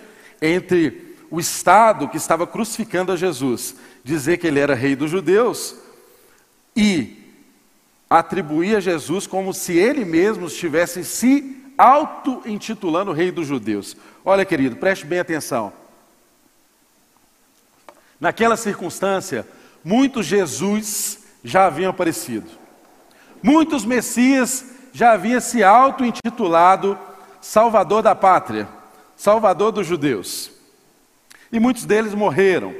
entre 0.41 1.15
o 1.29 1.39
Estado 1.39 2.07
que 2.07 2.17
estava 2.17 2.47
crucificando 2.47 3.11
a 3.11 3.15
Jesus 3.15 3.75
dizer 4.03 4.37
que 4.37 4.47
ele 4.47 4.59
era 4.59 4.73
rei 4.73 4.95
dos 4.95 5.11
judeus 5.11 5.75
e 6.75 7.17
atribuir 8.09 8.75
a 8.75 8.79
Jesus 8.79 9.27
como 9.27 9.53
se 9.53 9.77
ele 9.77 10.03
mesmo 10.03 10.47
estivesse 10.47 11.03
se 11.03 11.57
auto-intitulando 11.77 13.11
rei 13.11 13.31
dos 13.31 13.47
judeus. 13.47 13.95
Olha, 14.25 14.43
querido, 14.43 14.75
preste 14.75 15.05
bem 15.05 15.19
atenção. 15.19 15.71
Naquela 18.19 18.57
circunstância, 18.57 19.47
muitos 19.83 20.25
Jesus 20.25 21.19
já 21.43 21.65
haviam 21.65 21.89
aparecido. 21.89 22.50
Muitos 23.41 23.86
Messias 23.86 24.65
já 24.91 25.13
haviam 25.13 25.39
se 25.39 25.63
auto-intitulado 25.63 26.98
Salvador 27.41 28.03
da 28.03 28.13
pátria, 28.13 28.67
Salvador 29.15 29.71
dos 29.71 29.88
judeus. 29.88 30.51
E 31.51 31.59
muitos 31.59 31.86
deles 31.86 32.13
morreram. 32.13 32.75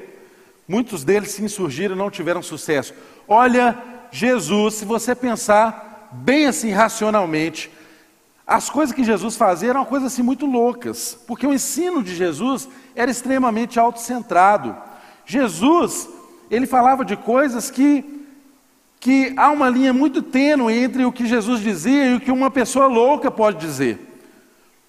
Muitos 0.68 1.03
deles 1.03 1.32
se 1.32 1.44
insurgiram 1.44 1.96
e 1.96 1.98
não 1.98 2.12
tiveram 2.12 2.41
sucesso. 2.44 2.94
Olha, 3.27 3.77
Jesus, 4.12 4.75
se 4.75 4.86
você 4.86 5.15
pensar 5.15 6.10
bem 6.12 6.46
assim 6.46 6.72
racionalmente, 6.72 7.72
as 8.46 8.70
coisas 8.70 8.96
que 8.96 9.03
Jesus 9.03 9.36
fazia 9.36 9.70
eram 9.70 9.86
coisas 9.86 10.12
assim 10.12 10.22
muito 10.22 10.46
loucas, 10.46 11.18
porque 11.27 11.48
o 11.48 11.53
ensino 11.53 12.03
de 12.03 12.15
Jesus 12.15 12.68
era 12.96 13.10
extremamente 13.10 13.79
autocentrado. 13.79 14.75
Jesus 15.25 16.10
ele 16.50 16.65
falava 16.65 17.03
de 17.03 17.15
coisas 17.15 17.70
que 17.70 18.20
que 19.00 19.34
há 19.38 19.50
uma 19.50 19.70
linha 19.70 19.94
muito 19.94 20.22
tênue 20.22 20.74
entre 20.74 21.06
o 21.06 21.12
que 21.12 21.25
Jesus 21.25 21.62
dizia 21.62 22.06
e 22.06 22.15
o 22.15 22.20
que 22.20 22.32
uma 22.32 22.51
pessoa 22.51 22.86
louca 22.88 23.32
pode 23.32 23.58
dizer. 23.58 23.98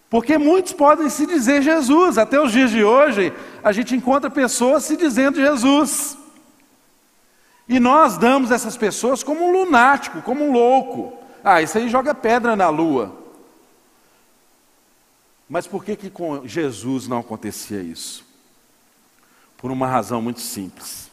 Porque 0.08 0.36
muitos 0.36 0.72
podem 0.72 1.08
se 1.08 1.24
dizer 1.24 1.62
Jesus, 1.62 2.18
até 2.18 2.40
os 2.40 2.50
dias 2.50 2.72
de 2.72 2.82
hoje, 2.82 3.32
a 3.62 3.70
gente 3.70 3.94
encontra 3.94 4.28
pessoas 4.28 4.82
se 4.82 4.96
dizendo 4.96 5.36
Jesus. 5.36 6.18
E 7.68 7.78
nós 7.78 8.18
damos 8.18 8.50
essas 8.50 8.76
pessoas 8.76 9.22
como 9.22 9.46
um 9.46 9.52
lunático, 9.52 10.20
como 10.22 10.44
um 10.44 10.50
louco. 10.50 11.16
Ah, 11.44 11.62
isso 11.62 11.78
aí 11.78 11.88
joga 11.88 12.12
pedra 12.12 12.56
na 12.56 12.68
lua. 12.68 13.16
Mas 15.48 15.68
por 15.68 15.84
que, 15.84 15.94
que 15.94 16.10
com 16.10 16.46
Jesus 16.46 17.06
não 17.06 17.18
acontecia 17.18 17.80
isso? 17.80 18.24
Por 19.56 19.70
uma 19.70 19.86
razão 19.86 20.20
muito 20.20 20.40
simples. 20.40 21.09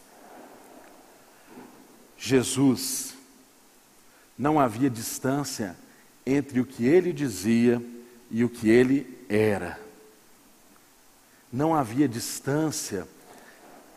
Jesus, 2.18 3.14
não 4.36 4.58
havia 4.58 4.90
distância 4.90 5.76
entre 6.26 6.60
o 6.60 6.66
que 6.66 6.84
ele 6.84 7.12
dizia 7.12 7.80
e 8.30 8.44
o 8.44 8.48
que 8.48 8.68
ele 8.68 9.06
era. 9.28 9.78
Não 11.52 11.74
havia 11.74 12.08
distância 12.08 13.06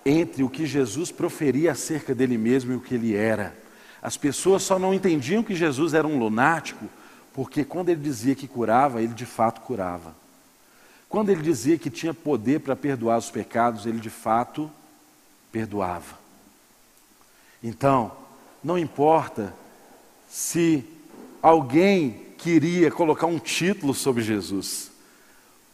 entre 0.05 0.43
o 0.43 0.49
que 0.49 0.65
Jesus 0.65 1.11
proferia 1.11 1.71
acerca 1.71 2.15
dele 2.15 2.37
mesmo 2.37 2.71
e 2.71 2.75
o 2.75 2.81
que 2.81 2.93
ele 2.95 3.15
era. 3.15 3.57
As 4.01 4.17
pessoas 4.17 4.63
só 4.63 4.79
não 4.79 4.93
entendiam 4.93 5.43
que 5.43 5.53
Jesus 5.53 5.93
era 5.93 6.07
um 6.07 6.17
lunático, 6.17 6.87
porque 7.33 7.63
quando 7.63 7.89
ele 7.89 8.01
dizia 8.01 8.35
que 8.35 8.47
curava, 8.47 9.01
ele 9.01 9.13
de 9.13 9.25
fato 9.25 9.61
curava. 9.61 10.15
Quando 11.09 11.29
ele 11.29 11.41
dizia 11.41 11.77
que 11.77 11.89
tinha 11.89 12.13
poder 12.13 12.61
para 12.61 12.75
perdoar 12.75 13.17
os 13.17 13.29
pecados, 13.29 13.85
ele 13.85 13.99
de 13.99 14.09
fato 14.09 14.71
perdoava. 15.51 16.20
Então, 17.63 18.11
não 18.63 18.77
importa 18.77 19.53
se 20.29 20.83
alguém 21.41 22.27
queria 22.37 22.89
colocar 22.89 23.27
um 23.27 23.37
título 23.37 23.93
sobre 23.93 24.23
Jesus, 24.23 24.91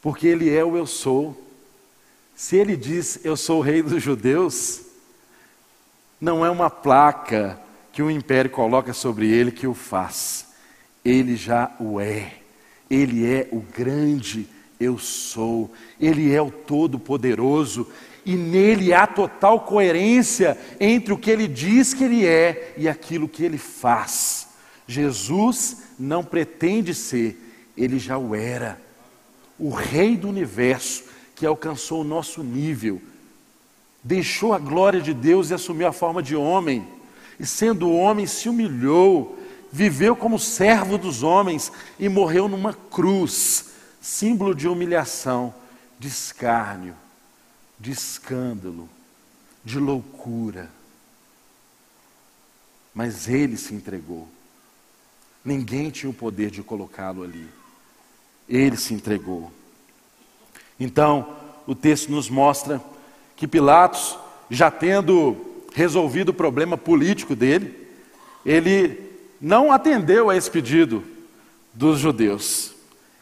porque 0.01 0.27
ele 0.27 0.53
é 0.53 0.63
o 0.63 0.75
eu 0.75 0.85
sou. 0.85 1.41
Se 2.35 2.55
ele 2.55 2.75
diz 2.75 3.19
eu 3.23 3.37
sou 3.37 3.59
o 3.59 3.63
rei 3.63 3.81
dos 3.81 4.03
judeus, 4.03 4.81
não 6.19 6.45
é 6.45 6.49
uma 6.49 6.69
placa 6.69 7.59
que 7.91 8.01
o 8.03 8.11
império 8.11 8.51
coloca 8.51 8.93
sobre 8.93 9.27
ele 9.27 9.51
que 9.51 9.67
o 9.67 9.73
faz. 9.73 10.47
Ele 11.03 11.35
já 11.35 11.71
o 11.79 11.99
é. 11.99 12.33
Ele 12.89 13.25
é 13.25 13.47
o 13.51 13.59
grande 13.59 14.47
eu 14.79 14.97
sou. 14.97 15.71
Ele 15.99 16.33
é 16.33 16.41
o 16.41 16.51
todo-poderoso 16.51 17.87
e 18.27 18.35
nele 18.35 18.93
há 18.93 19.07
total 19.07 19.61
coerência 19.61 20.57
entre 20.81 21.13
o 21.13 21.17
que 21.17 21.31
ele 21.31 21.47
diz 21.47 21.93
que 21.93 22.03
ele 22.03 22.25
é 22.25 22.73
e 22.75 22.89
aquilo 22.89 23.29
que 23.29 23.41
ele 23.41 23.57
faz. 23.57 24.49
Jesus 24.85 25.83
não 25.97 26.21
pretende 26.21 26.93
ser, 26.93 27.41
ele 27.77 27.97
já 27.97 28.17
o 28.17 28.35
era. 28.35 28.81
O 29.57 29.69
Rei 29.69 30.17
do 30.17 30.27
universo 30.27 31.05
que 31.35 31.45
alcançou 31.45 32.01
o 32.01 32.03
nosso 32.03 32.43
nível, 32.43 33.01
deixou 34.03 34.53
a 34.53 34.59
glória 34.59 34.99
de 34.99 35.13
Deus 35.13 35.49
e 35.49 35.53
assumiu 35.53 35.87
a 35.87 35.93
forma 35.93 36.21
de 36.21 36.35
homem, 36.35 36.85
e 37.39 37.45
sendo 37.45 37.89
homem 37.89 38.27
se 38.27 38.49
humilhou, 38.49 39.39
viveu 39.71 40.17
como 40.17 40.37
servo 40.37 40.97
dos 40.97 41.23
homens 41.23 41.71
e 41.97 42.09
morreu 42.09 42.49
numa 42.49 42.73
cruz, 42.73 43.69
símbolo 44.01 44.53
de 44.53 44.67
humilhação, 44.67 45.53
de 45.97 46.09
escárnio, 46.09 46.93
de 47.79 47.91
escândalo, 47.91 48.89
de 49.63 49.79
loucura. 49.79 50.69
Mas 52.93 53.27
ele 53.27 53.57
se 53.57 53.73
entregou. 53.73 54.27
Ninguém 55.43 55.89
tinha 55.89 56.09
o 56.09 56.13
poder 56.13 56.49
de 56.49 56.63
colocá-lo 56.63 57.23
ali. 57.23 57.47
Ele 58.49 58.75
se 58.75 58.93
entregou. 58.93 59.51
Então, 60.79 61.35
o 61.65 61.75
texto 61.75 62.09
nos 62.09 62.29
mostra 62.29 62.81
que 63.35 63.47
Pilatos, 63.47 64.17
já 64.49 64.71
tendo 64.71 65.35
resolvido 65.73 66.29
o 66.29 66.33
problema 66.33 66.77
político 66.77 67.35
dele, 67.35 67.87
ele 68.45 68.99
não 69.39 69.71
atendeu 69.71 70.29
a 70.29 70.35
esse 70.35 70.49
pedido 70.49 71.03
dos 71.73 71.99
judeus. 71.99 72.73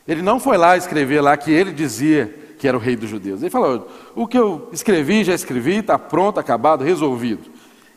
Ele 0.08 0.22
não 0.22 0.40
foi 0.40 0.58
lá 0.58 0.78
escrever 0.78 1.20
lá 1.20 1.36
que 1.36 1.52
ele 1.52 1.74
dizia 1.74 2.45
que 2.58 2.68
era 2.68 2.76
o 2.78 2.80
rei 2.80 2.96
dos 2.96 3.10
judeus. 3.10 3.42
Ele 3.42 3.50
falou: 3.50 3.90
o 4.16 4.28
que 4.28 4.38
eu 4.38 4.70
escrevi, 4.72 5.24
já 5.24 5.34
escrevi, 5.34 5.78
está 5.78 5.98
pronto, 5.98 6.40
acabado, 6.40 6.84
resolvido. 6.84 7.50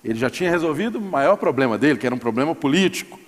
Ele 0.04 0.18
já 0.18 0.30
tinha 0.30 0.50
resolvido 0.50 0.98
o 0.98 1.02
maior 1.02 1.36
problema 1.36 1.76
dele, 1.76 1.98
que 1.98 2.06
era 2.06 2.14
um 2.14 2.18
problema 2.18 2.54
político. 2.54 3.18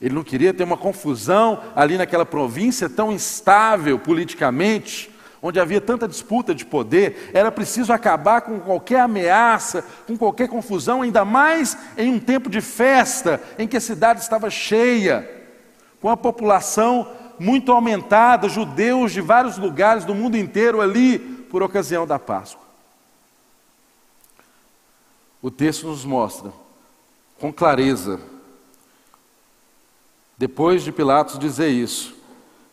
Ele 0.00 0.14
não 0.14 0.22
queria 0.22 0.54
ter 0.54 0.64
uma 0.64 0.76
confusão 0.76 1.60
ali 1.76 1.98
naquela 1.98 2.24
província 2.24 2.88
tão 2.88 3.12
instável 3.12 3.98
politicamente, 3.98 5.10
onde 5.42 5.60
havia 5.60 5.80
tanta 5.80 6.08
disputa 6.08 6.54
de 6.54 6.64
poder. 6.64 7.30
Era 7.34 7.50
preciso 7.52 7.92
acabar 7.92 8.40
com 8.40 8.60
qualquer 8.60 9.00
ameaça, 9.00 9.84
com 10.06 10.16
qualquer 10.16 10.48
confusão, 10.48 11.02
ainda 11.02 11.24
mais 11.24 11.76
em 11.98 12.12
um 12.14 12.18
tempo 12.18 12.48
de 12.48 12.60
festa, 12.60 13.40
em 13.58 13.68
que 13.68 13.76
a 13.76 13.80
cidade 13.80 14.20
estava 14.20 14.48
cheia, 14.48 15.28
com 16.00 16.08
a 16.08 16.16
população 16.16 17.06
muito 17.40 17.72
aumentada, 17.72 18.50
judeus 18.50 19.12
de 19.12 19.22
vários 19.22 19.56
lugares 19.56 20.04
do 20.04 20.14
mundo 20.14 20.36
inteiro 20.36 20.82
ali, 20.82 21.18
por 21.18 21.62
ocasião 21.62 22.06
da 22.06 22.18
Páscoa. 22.18 22.66
O 25.40 25.50
texto 25.50 25.86
nos 25.86 26.04
mostra 26.04 26.52
com 27.40 27.50
clareza 27.50 28.20
depois 30.36 30.84
de 30.84 30.92
Pilatos 30.92 31.38
dizer 31.38 31.70
isso, 31.70 32.14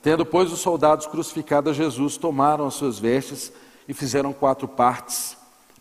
tendo, 0.02 0.26
pois, 0.26 0.52
os 0.52 0.60
soldados 0.60 1.08
crucificado 1.08 1.70
a 1.70 1.74
Jesus, 1.74 2.18
tomaram 2.18 2.68
as 2.68 2.74
suas 2.74 3.00
vestes 3.00 3.54
e 3.88 3.94
fizeram 3.94 4.34
quatro 4.34 4.68
partes 4.68 5.38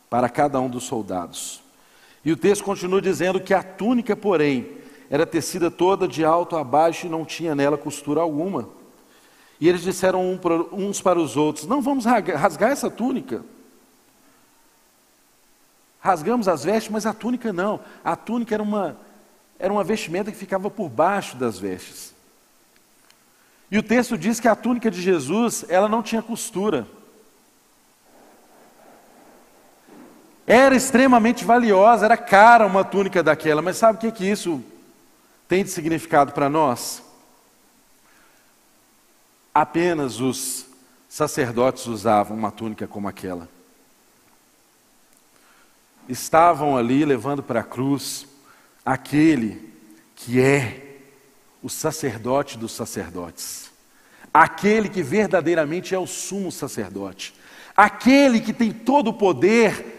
para 0.08 0.28
cada 0.28 0.60
um 0.60 0.70
dos 0.70 0.84
soldados. 0.84 1.60
E 2.24 2.30
o 2.30 2.36
texto 2.36 2.62
continua 2.62 3.02
dizendo 3.02 3.40
que 3.40 3.52
a 3.52 3.64
túnica, 3.64 4.14
porém, 4.14 4.76
era 5.10 5.26
tecida 5.26 5.70
toda 5.70 6.08
de 6.08 6.24
alto 6.24 6.56
a 6.56 6.64
baixo 6.64 7.06
e 7.06 7.10
não 7.10 7.24
tinha 7.24 7.54
nela 7.54 7.78
costura 7.78 8.20
alguma. 8.20 8.68
E 9.60 9.68
eles 9.68 9.82
disseram 9.82 10.38
uns 10.72 11.00
para 11.00 11.18
os 11.18 11.36
outros: 11.36 11.66
Não 11.66 11.80
vamos 11.80 12.04
rasgar 12.04 12.70
essa 12.70 12.90
túnica. 12.90 13.44
Rasgamos 16.00 16.46
as 16.46 16.64
vestes, 16.64 16.92
mas 16.92 17.06
a 17.06 17.14
túnica 17.14 17.52
não. 17.52 17.80
A 18.04 18.14
túnica 18.14 18.54
era 18.54 18.62
uma 18.62 18.96
era 19.58 19.72
uma 19.72 19.84
vestimenta 19.84 20.30
que 20.30 20.36
ficava 20.36 20.70
por 20.70 20.88
baixo 20.88 21.36
das 21.36 21.58
vestes. 21.58 22.14
E 23.70 23.78
o 23.78 23.82
texto 23.82 24.16
diz 24.16 24.38
que 24.38 24.48
a 24.48 24.54
túnica 24.54 24.90
de 24.90 25.00
Jesus, 25.00 25.64
ela 25.68 25.88
não 25.88 26.02
tinha 26.02 26.22
costura. 26.22 26.86
Era 30.46 30.76
extremamente 30.76 31.44
valiosa, 31.44 32.04
era 32.04 32.16
cara 32.16 32.66
uma 32.66 32.84
túnica 32.84 33.22
daquela, 33.22 33.60
mas 33.60 33.76
sabe 33.76 33.98
o 33.98 34.00
que, 34.00 34.12
que 34.12 34.30
isso 34.30 34.62
tem 35.48 35.64
de 35.64 35.70
significado 35.70 36.32
para 36.32 36.48
nós? 36.48 37.02
Apenas 39.58 40.20
os 40.20 40.66
sacerdotes 41.08 41.86
usavam 41.86 42.36
uma 42.36 42.50
túnica 42.50 42.86
como 42.86 43.08
aquela. 43.08 43.48
Estavam 46.06 46.76
ali 46.76 47.06
levando 47.06 47.42
para 47.42 47.60
a 47.60 47.64
cruz 47.64 48.26
aquele 48.84 49.72
que 50.14 50.42
é 50.42 50.98
o 51.62 51.70
sacerdote 51.70 52.58
dos 52.58 52.72
sacerdotes, 52.72 53.70
aquele 54.32 54.90
que 54.90 55.02
verdadeiramente 55.02 55.94
é 55.94 55.98
o 55.98 56.06
sumo 56.06 56.52
sacerdote, 56.52 57.34
aquele 57.74 58.42
que 58.42 58.52
tem 58.52 58.70
todo 58.70 59.08
o 59.08 59.14
poder 59.14 59.95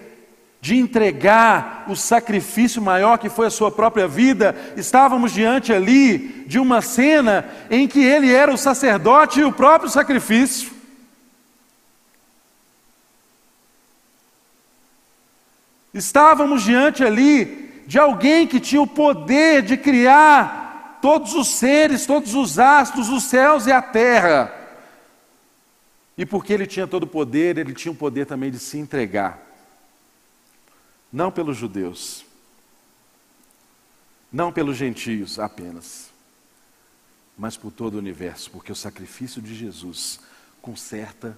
de 0.67 0.75
entregar 0.75 1.85
o 1.87 1.95
sacrifício 1.95 2.81
maior 2.81 3.17
que 3.17 3.29
foi 3.29 3.47
a 3.47 3.49
sua 3.49 3.71
própria 3.71 4.05
vida, 4.05 4.53
estávamos 4.75 5.31
diante 5.31 5.71
ali 5.71 6.43
de 6.45 6.59
uma 6.59 6.81
cena 6.81 7.49
em 7.71 7.87
que 7.87 8.03
ele 8.03 8.33
era 8.33 8.53
o 8.53 8.57
sacerdote 8.57 9.39
e 9.39 9.45
o 9.45 9.51
próprio 9.53 9.89
sacrifício. 9.89 10.69
Estávamos 15.93 16.63
diante 16.63 17.01
ali 17.01 17.83
de 17.87 17.97
alguém 17.97 18.45
que 18.45 18.59
tinha 18.59 18.81
o 18.81 18.85
poder 18.85 19.61
de 19.61 19.77
criar 19.77 20.99
todos 21.01 21.33
os 21.33 21.47
seres, 21.47 22.05
todos 22.05 22.35
os 22.35 22.59
astros, 22.59 23.07
os 23.07 23.23
céus 23.23 23.67
e 23.67 23.71
a 23.71 23.81
terra. 23.81 24.53
E 26.17 26.25
porque 26.25 26.51
ele 26.51 26.67
tinha 26.67 26.85
todo 26.85 27.03
o 27.03 27.07
poder, 27.07 27.57
ele 27.57 27.73
tinha 27.73 27.93
o 27.93 27.95
poder 27.95 28.25
também 28.25 28.51
de 28.51 28.59
se 28.59 28.77
entregar. 28.77 29.46
Não 31.11 31.31
pelos 31.31 31.57
judeus, 31.57 32.25
não 34.31 34.51
pelos 34.51 34.77
gentios 34.77 35.39
apenas, 35.39 36.09
mas 37.37 37.55
por 37.55 37.71
todo 37.71 37.95
o 37.95 37.99
universo, 37.99 38.51
porque 38.51 38.71
o 38.71 38.75
sacrifício 38.75 39.41
de 39.41 39.55
Jesus 39.55 40.19
conserta 40.61 41.37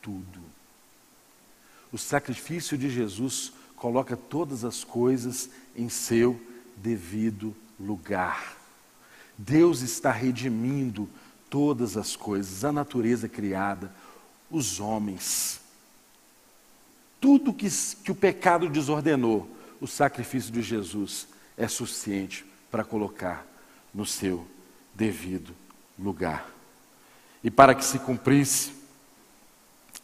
tudo. 0.00 0.40
O 1.92 1.98
sacrifício 1.98 2.78
de 2.78 2.88
Jesus 2.88 3.52
coloca 3.76 4.16
todas 4.16 4.64
as 4.64 4.84
coisas 4.84 5.50
em 5.76 5.88
seu 5.88 6.40
devido 6.76 7.54
lugar. 7.78 8.56
Deus 9.36 9.80
está 9.80 10.12
redimindo 10.12 11.08
todas 11.48 11.96
as 11.96 12.14
coisas, 12.14 12.64
a 12.64 12.70
natureza 12.70 13.28
criada, 13.28 13.92
os 14.50 14.78
homens. 14.80 15.59
Tudo 17.20 17.52
que, 17.52 17.68
que 18.02 18.10
o 18.10 18.14
pecado 18.14 18.68
desordenou, 18.68 19.48
o 19.80 19.86
sacrifício 19.86 20.52
de 20.52 20.62
Jesus 20.62 21.28
é 21.56 21.68
suficiente 21.68 22.44
para 22.70 22.84
colocar 22.84 23.46
no 23.94 24.06
seu 24.06 24.46
devido 24.94 25.54
lugar. 25.98 26.48
E 27.42 27.50
para 27.50 27.74
que 27.74 27.84
se 27.84 27.98
cumprisse 27.98 28.72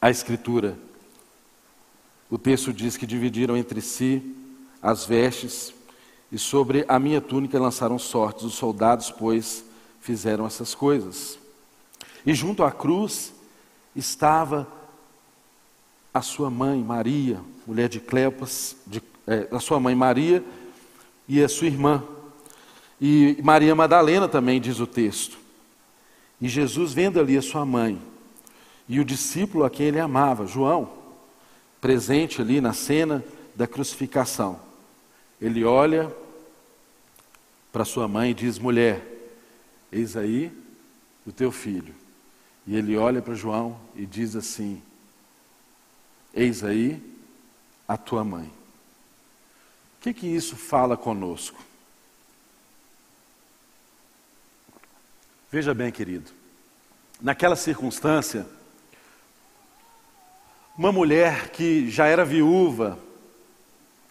a 0.00 0.10
Escritura, 0.10 0.76
o 2.30 2.36
texto 2.36 2.72
diz 2.72 2.96
que 2.96 3.06
dividiram 3.06 3.56
entre 3.56 3.80
si 3.80 4.34
as 4.82 5.04
vestes 5.04 5.72
e 6.30 6.38
sobre 6.38 6.84
a 6.88 6.98
minha 6.98 7.20
túnica 7.20 7.58
lançaram 7.58 7.98
sortes. 7.98 8.44
Os 8.44 8.54
soldados, 8.54 9.10
pois, 9.10 9.64
fizeram 10.00 10.46
essas 10.46 10.74
coisas. 10.74 11.38
E 12.24 12.34
junto 12.34 12.64
à 12.64 12.72
cruz 12.72 13.32
estava 13.94 14.66
a 16.16 16.22
sua 16.22 16.50
mãe 16.50 16.82
Maria, 16.82 17.40
mulher 17.66 17.88
de 17.88 18.00
Cleopas, 18.00 18.76
de, 18.86 19.02
é, 19.26 19.48
a 19.50 19.60
sua 19.60 19.78
mãe 19.78 19.94
Maria 19.94 20.42
e 21.28 21.42
a 21.42 21.48
sua 21.48 21.66
irmã. 21.66 22.02
E 23.00 23.38
Maria 23.42 23.74
Madalena 23.74 24.26
também 24.26 24.60
diz 24.60 24.80
o 24.80 24.86
texto. 24.86 25.38
E 26.40 26.48
Jesus 26.48 26.92
vendo 26.92 27.20
ali 27.20 27.36
a 27.36 27.42
sua 27.42 27.64
mãe 27.64 28.00
e 28.88 29.00
o 29.00 29.04
discípulo 29.04 29.64
a 29.64 29.70
quem 29.70 29.86
ele 29.86 30.00
amava, 30.00 30.46
João, 30.46 30.88
presente 31.80 32.40
ali 32.40 32.60
na 32.60 32.72
cena 32.72 33.24
da 33.54 33.66
crucificação, 33.66 34.60
Ele 35.40 35.64
olha 35.64 36.14
para 37.72 37.84
sua 37.84 38.06
mãe 38.06 38.30
e 38.30 38.34
diz: 38.34 38.58
Mulher, 38.58 39.02
eis 39.90 40.16
aí 40.16 40.52
o 41.26 41.32
teu 41.32 41.50
filho. 41.50 41.94
E 42.66 42.74
ele 42.76 42.96
olha 42.96 43.22
para 43.22 43.34
João 43.34 43.78
e 43.94 44.04
diz 44.04 44.34
assim: 44.34 44.82
Eis 46.36 46.62
aí 46.62 47.02
a 47.88 47.96
tua 47.96 48.22
mãe. 48.22 48.44
O 48.44 50.02
que, 50.02 50.12
que 50.12 50.26
isso 50.26 50.54
fala 50.54 50.94
conosco? 50.94 51.58
Veja 55.50 55.72
bem, 55.72 55.90
querido, 55.90 56.30
naquela 57.22 57.56
circunstância, 57.56 58.46
uma 60.76 60.92
mulher 60.92 61.48
que 61.48 61.90
já 61.90 62.06
era 62.06 62.22
viúva, 62.22 62.98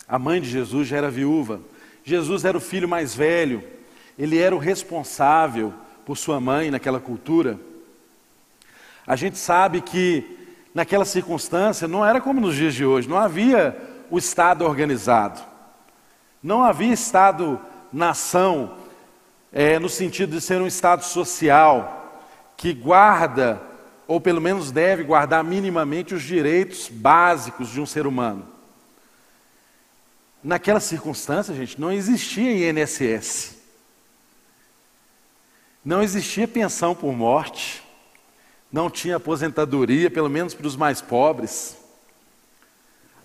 a 0.08 0.18
mãe 0.18 0.42
de 0.42 0.50
Jesus 0.50 0.88
já 0.88 0.98
era 0.98 1.12
viúva, 1.12 1.62
Jesus 2.04 2.44
era 2.44 2.58
o 2.58 2.62
filho 2.62 2.90
mais 2.90 3.14
velho, 3.14 3.64
ele 4.18 4.40
era 4.40 4.56
o 4.56 4.60
responsável 4.60 5.72
por 6.04 6.18
sua 6.18 6.40
mãe 6.40 6.72
naquela 6.72 7.00
cultura. 7.00 7.60
A 9.06 9.16
gente 9.16 9.38
sabe 9.38 9.82
que 9.82 10.35
naquela 10.76 11.06
circunstância 11.06 11.88
não 11.88 12.06
era 12.06 12.20
como 12.20 12.42
nos 12.42 12.54
dias 12.54 12.76
de 12.76 12.86
hoje, 12.86 13.08
não 13.08 13.18
havia 13.18 13.82
o 14.12 14.18
Estado 14.18 14.66
organizado, 14.66 15.42
não 16.44 16.62
havia 16.62 16.92
Estado-nação, 16.92 18.78
é, 19.54 19.80
no 19.80 19.88
sentido 19.88 20.36
de 20.36 20.42
ser 20.42 20.62
um 20.62 20.68
Estado 20.68 21.02
social 21.06 22.22
que 22.58 22.74
guarda, 22.74 23.62
ou 24.06 24.20
pelo 24.20 24.42
menos 24.42 24.70
deve 24.70 25.02
guardar 25.04 25.46
minimamente 25.46 26.14
os 26.14 26.22
direitos 26.22 26.90
básicos 26.90 27.70
de 27.70 27.80
um 27.80 27.86
ser 27.86 28.06
humano. 28.06 28.46
Naquela 30.44 30.82
circunstância, 30.82 31.56
gente, 31.56 31.80
não 31.80 31.92
existia 31.92 32.70
INSS. 32.70 33.58
Não 35.84 36.04
existia 36.04 36.48
pensão 36.48 36.94
por 36.94 37.14
morte. 37.14 37.85
Não 38.76 38.90
tinha 38.90 39.16
aposentadoria, 39.16 40.12
pelo 40.12 40.30
menos 40.30 40.54
para 40.54 40.68
os 40.68 40.76
mais 40.76 41.00
pobres. 41.00 41.78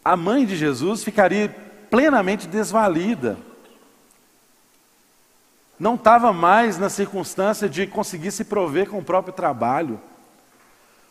A 0.04 0.16
mãe 0.16 0.46
de 0.46 0.54
Jesus 0.54 1.02
ficaria 1.02 1.48
plenamente 1.90 2.46
desvalida. 2.46 3.36
Não 5.76 5.96
estava 5.96 6.32
mais 6.32 6.78
na 6.78 6.88
circunstância 6.88 7.68
de 7.68 7.84
conseguir 7.84 8.30
se 8.30 8.44
prover 8.44 8.88
com 8.88 8.98
o 8.98 9.02
próprio 9.02 9.34
trabalho. 9.34 10.00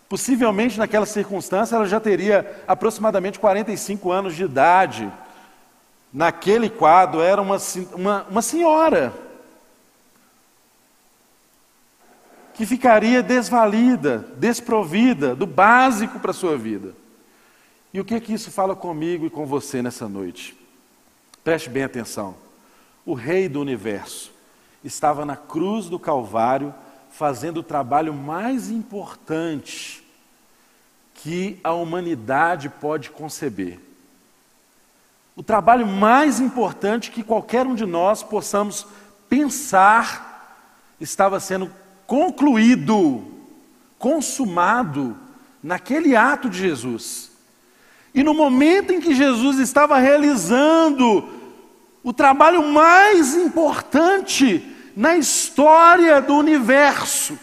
Possivelmente 0.08 0.80
naquela 0.80 1.06
circunstância 1.06 1.76
ela 1.76 1.86
já 1.86 2.00
teria 2.00 2.64
aproximadamente 2.66 3.40
45 3.40 4.10
anos 4.10 4.38
de 4.38 4.46
idade 4.46 5.12
naquele 6.14 6.70
quadro 6.70 7.20
era 7.20 7.42
uma, 7.42 7.58
uma, 7.94 8.26
uma 8.30 8.42
senhora 8.42 9.14
que 12.60 12.66
ficaria 12.66 13.24
desvalida, 13.24 14.28
desprovida 14.36 15.34
do 15.34 15.48
básico 15.48 16.20
para 16.20 16.32
a 16.32 16.34
sua 16.34 16.58
vida. 16.58 16.94
E 17.94 18.02
o 18.02 18.04
que 18.04 18.20
que 18.20 18.34
isso 18.34 18.52
fala 18.52 18.76
comigo 18.76 19.26
e 19.26 19.30
com 19.30 19.46
você 19.46 19.82
nessa 19.82 20.10
noite? 20.10 20.60
Preste 21.42 21.70
bem 21.70 21.86
atenção. 21.86 22.36
O 23.06 23.14
Rei 23.14 23.48
do 23.48 23.62
Universo 23.62 24.34
estava 24.84 25.26
na 25.26 25.38
cruz 25.38 25.86
do 25.86 25.98
Calvário 25.98 26.76
fazendo 27.10 27.62
o 27.62 27.64
trabalho 27.64 28.14
mais 28.14 28.70
importante 28.70 30.04
que 31.14 31.62
a 31.64 31.72
humanidade 31.72 32.68
pode 32.68 33.10
conceber 33.10 33.80
o 35.34 35.42
trabalho 35.42 35.88
mais 35.88 36.42
importante 36.42 37.10
que 37.10 37.24
qualquer 37.24 37.66
um 37.66 37.74
de 37.74 37.86
nós 37.86 38.22
possamos 38.22 38.86
pensar 39.30 40.68
estava 41.00 41.40
sendo 41.40 41.72
concluído, 42.10 43.24
consumado 44.00 45.16
naquele 45.62 46.16
ato 46.16 46.50
de 46.50 46.58
Jesus. 46.58 47.30
E 48.16 48.24
no 48.24 48.34
momento 48.34 48.92
em 48.92 49.00
que 49.00 49.14
Jesus 49.14 49.60
estava 49.60 50.00
realizando 50.00 51.30
o 52.04 52.12
trabalho 52.12 52.68
mais 52.68 53.36
importante 53.36 54.76
na 54.96 55.18
história 55.18 56.20
do 56.20 56.34
universo, 56.34 57.38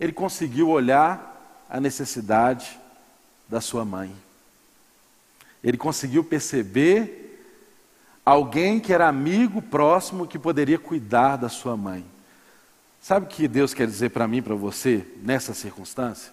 ele 0.00 0.12
conseguiu 0.12 0.70
olhar 0.70 1.66
a 1.68 1.78
necessidade 1.78 2.80
da 3.46 3.60
sua 3.60 3.84
mãe. 3.84 4.10
Ele 5.62 5.76
conseguiu 5.76 6.24
perceber 6.24 7.44
alguém 8.24 8.80
que 8.80 8.90
era 8.90 9.06
amigo 9.06 9.60
próximo 9.60 10.26
que 10.26 10.38
poderia 10.38 10.78
cuidar 10.78 11.36
da 11.36 11.50
sua 11.50 11.76
mãe. 11.76 12.15
Sabe 13.06 13.26
o 13.26 13.28
que 13.28 13.46
Deus 13.46 13.72
quer 13.72 13.86
dizer 13.86 14.10
para 14.10 14.26
mim, 14.26 14.42
para 14.42 14.56
você, 14.56 15.06
nessa 15.22 15.54
circunstância? 15.54 16.32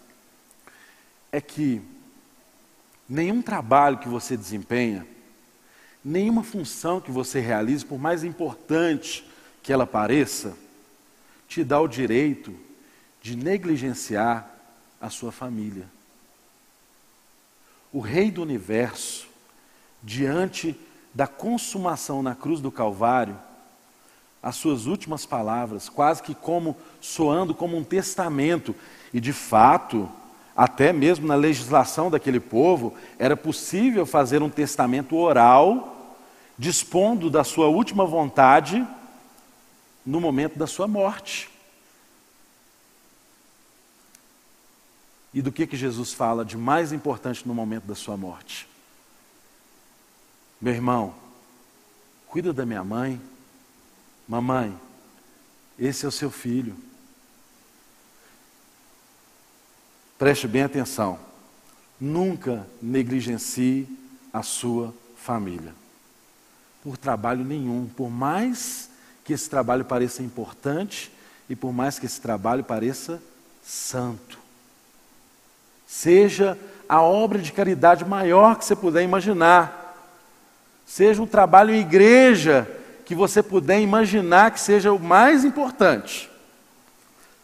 É 1.32 1.40
que 1.40 1.80
nenhum 3.08 3.44
trabalho 3.44 4.00
que 4.00 4.10
você 4.10 4.36
desempenha, 4.36 5.06
nenhuma 6.04 6.42
função 6.42 7.00
que 7.00 7.12
você 7.12 7.40
realize, 7.40 7.86
por 7.86 8.00
mais 8.00 8.24
importante 8.24 9.24
que 9.62 9.72
ela 9.72 9.86
pareça, 9.86 10.58
te 11.48 11.64
dá 11.64 11.80
o 11.80 11.88
direito 11.88 12.52
de 13.22 13.36
negligenciar 13.36 14.50
a 15.00 15.12
sua 15.12 15.32
família 15.32 15.88
o 17.92 18.00
Rei 18.00 18.32
do 18.32 18.42
universo, 18.42 19.28
diante 20.02 20.76
da 21.14 21.28
consumação 21.28 22.24
na 22.24 22.34
cruz 22.34 22.60
do 22.60 22.72
Calvário, 22.72 23.40
as 24.44 24.58
suas 24.58 24.86
últimas 24.86 25.26
palavras, 25.26 25.88
quase 25.88 26.22
que 26.22 26.36
como 26.36 26.76
soando 27.00 27.56
como 27.56 27.78
um 27.78 27.84
testamento, 27.84 28.76
e 29.14 29.22
de 29.22 29.32
fato, 29.32 30.10
até 30.54 30.92
mesmo 30.92 31.26
na 31.26 31.36
legislação 31.36 32.12
daquele 32.12 32.42
povo, 32.42 32.94
era 33.18 33.38
possível 33.38 34.06
fazer 34.06 34.44
um 34.44 34.50
testamento 34.50 35.16
oral, 35.16 36.18
dispondo 36.60 37.30
da 37.30 37.46
sua 37.46 37.68
última 37.68 38.06
vontade 38.06 38.86
no 40.06 40.20
momento 40.20 40.60
da 40.60 40.68
sua 40.68 40.90
morte. 40.90 41.50
E 45.34 45.42
do 45.42 45.52
que, 45.52 45.66
que 45.66 45.78
Jesus 45.78 46.14
fala 46.14 46.44
de 46.44 46.58
mais 46.58 46.92
importante 46.92 47.48
no 47.48 47.56
momento 47.56 47.86
da 47.86 47.96
sua 47.96 48.18
morte? 48.18 48.68
Meu 50.62 50.74
irmão, 50.74 51.16
cuida 52.28 52.54
da 52.54 52.66
minha 52.66 52.84
mãe. 52.84 53.20
Mamãe, 54.28 54.78
esse 55.78 56.06
é 56.06 56.08
o 56.08 56.12
seu 56.12 56.32
filho. 56.32 56.76
Preste 60.18 60.48
bem 60.48 60.64
atenção. 60.64 61.20
Nunca 62.00 62.66
negligencie 62.82 63.88
a 64.32 64.42
sua 64.42 64.94
família. 65.18 65.74
Por 66.82 66.98
trabalho 66.98 67.44
nenhum, 67.44 67.88
por 67.88 68.10
mais 68.10 68.90
que 69.24 69.34
esse 69.34 69.50
trabalho 69.50 69.86
pareça 69.86 70.22
importante 70.22 71.12
e 71.50 71.56
por 71.56 71.74
mais 71.74 72.00
que 72.00 72.06
esse 72.06 72.20
trabalho 72.20 72.64
pareça 72.64 73.22
santo. 73.64 74.40
Seja 75.86 76.58
a 76.88 77.02
obra 77.02 77.40
de 77.40 77.52
caridade 77.52 78.04
maior 78.06 78.58
que 78.58 78.66
você 78.66 78.76
puder 78.76 79.04
imaginar. 79.04 79.96
Seja 80.86 81.22
um 81.22 81.28
trabalho 81.28 81.74
em 81.74 81.80
igreja 81.80 82.83
que 83.06 83.16
você 83.16 83.44
puder 83.44 83.82
imaginar 83.82 84.52
que 84.52 84.60
seja 84.60 84.92
o 84.92 85.00
mais 85.00 85.44
importante. 85.44 86.30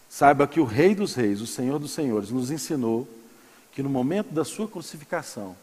Saiba 0.10 0.48
que 0.48 0.60
o 0.60 0.66
Rei 0.66 0.96
dos 0.96 1.14
Reis, 1.14 1.42
o 1.42 1.48
Senhor 1.48 1.80
dos 1.80 1.92
Senhores, 1.92 2.32
nos 2.32 2.52
ensinou 2.52 3.08
que 3.72 3.84
no 3.84 3.90
momento 3.90 4.34
da 4.34 4.44
sua 4.44 4.68
crucificação, 4.68 5.56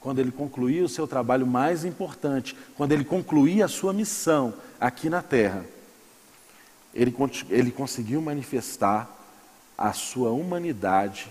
quando 0.00 0.18
ele 0.18 0.30
concluía 0.30 0.84
o 0.84 0.88
seu 0.88 1.06
trabalho 1.06 1.46
mais 1.46 1.84
importante, 1.84 2.56
quando 2.76 2.92
ele 2.92 3.04
concluía 3.04 3.64
a 3.64 3.68
sua 3.68 3.92
missão 3.92 4.52
aqui 4.78 5.08
na 5.08 5.22
terra, 5.22 5.64
ele, 6.92 7.14
ele 7.48 7.70
conseguiu 7.70 8.20
manifestar 8.20 9.10
a 9.76 9.92
sua 9.92 10.30
humanidade 10.30 11.28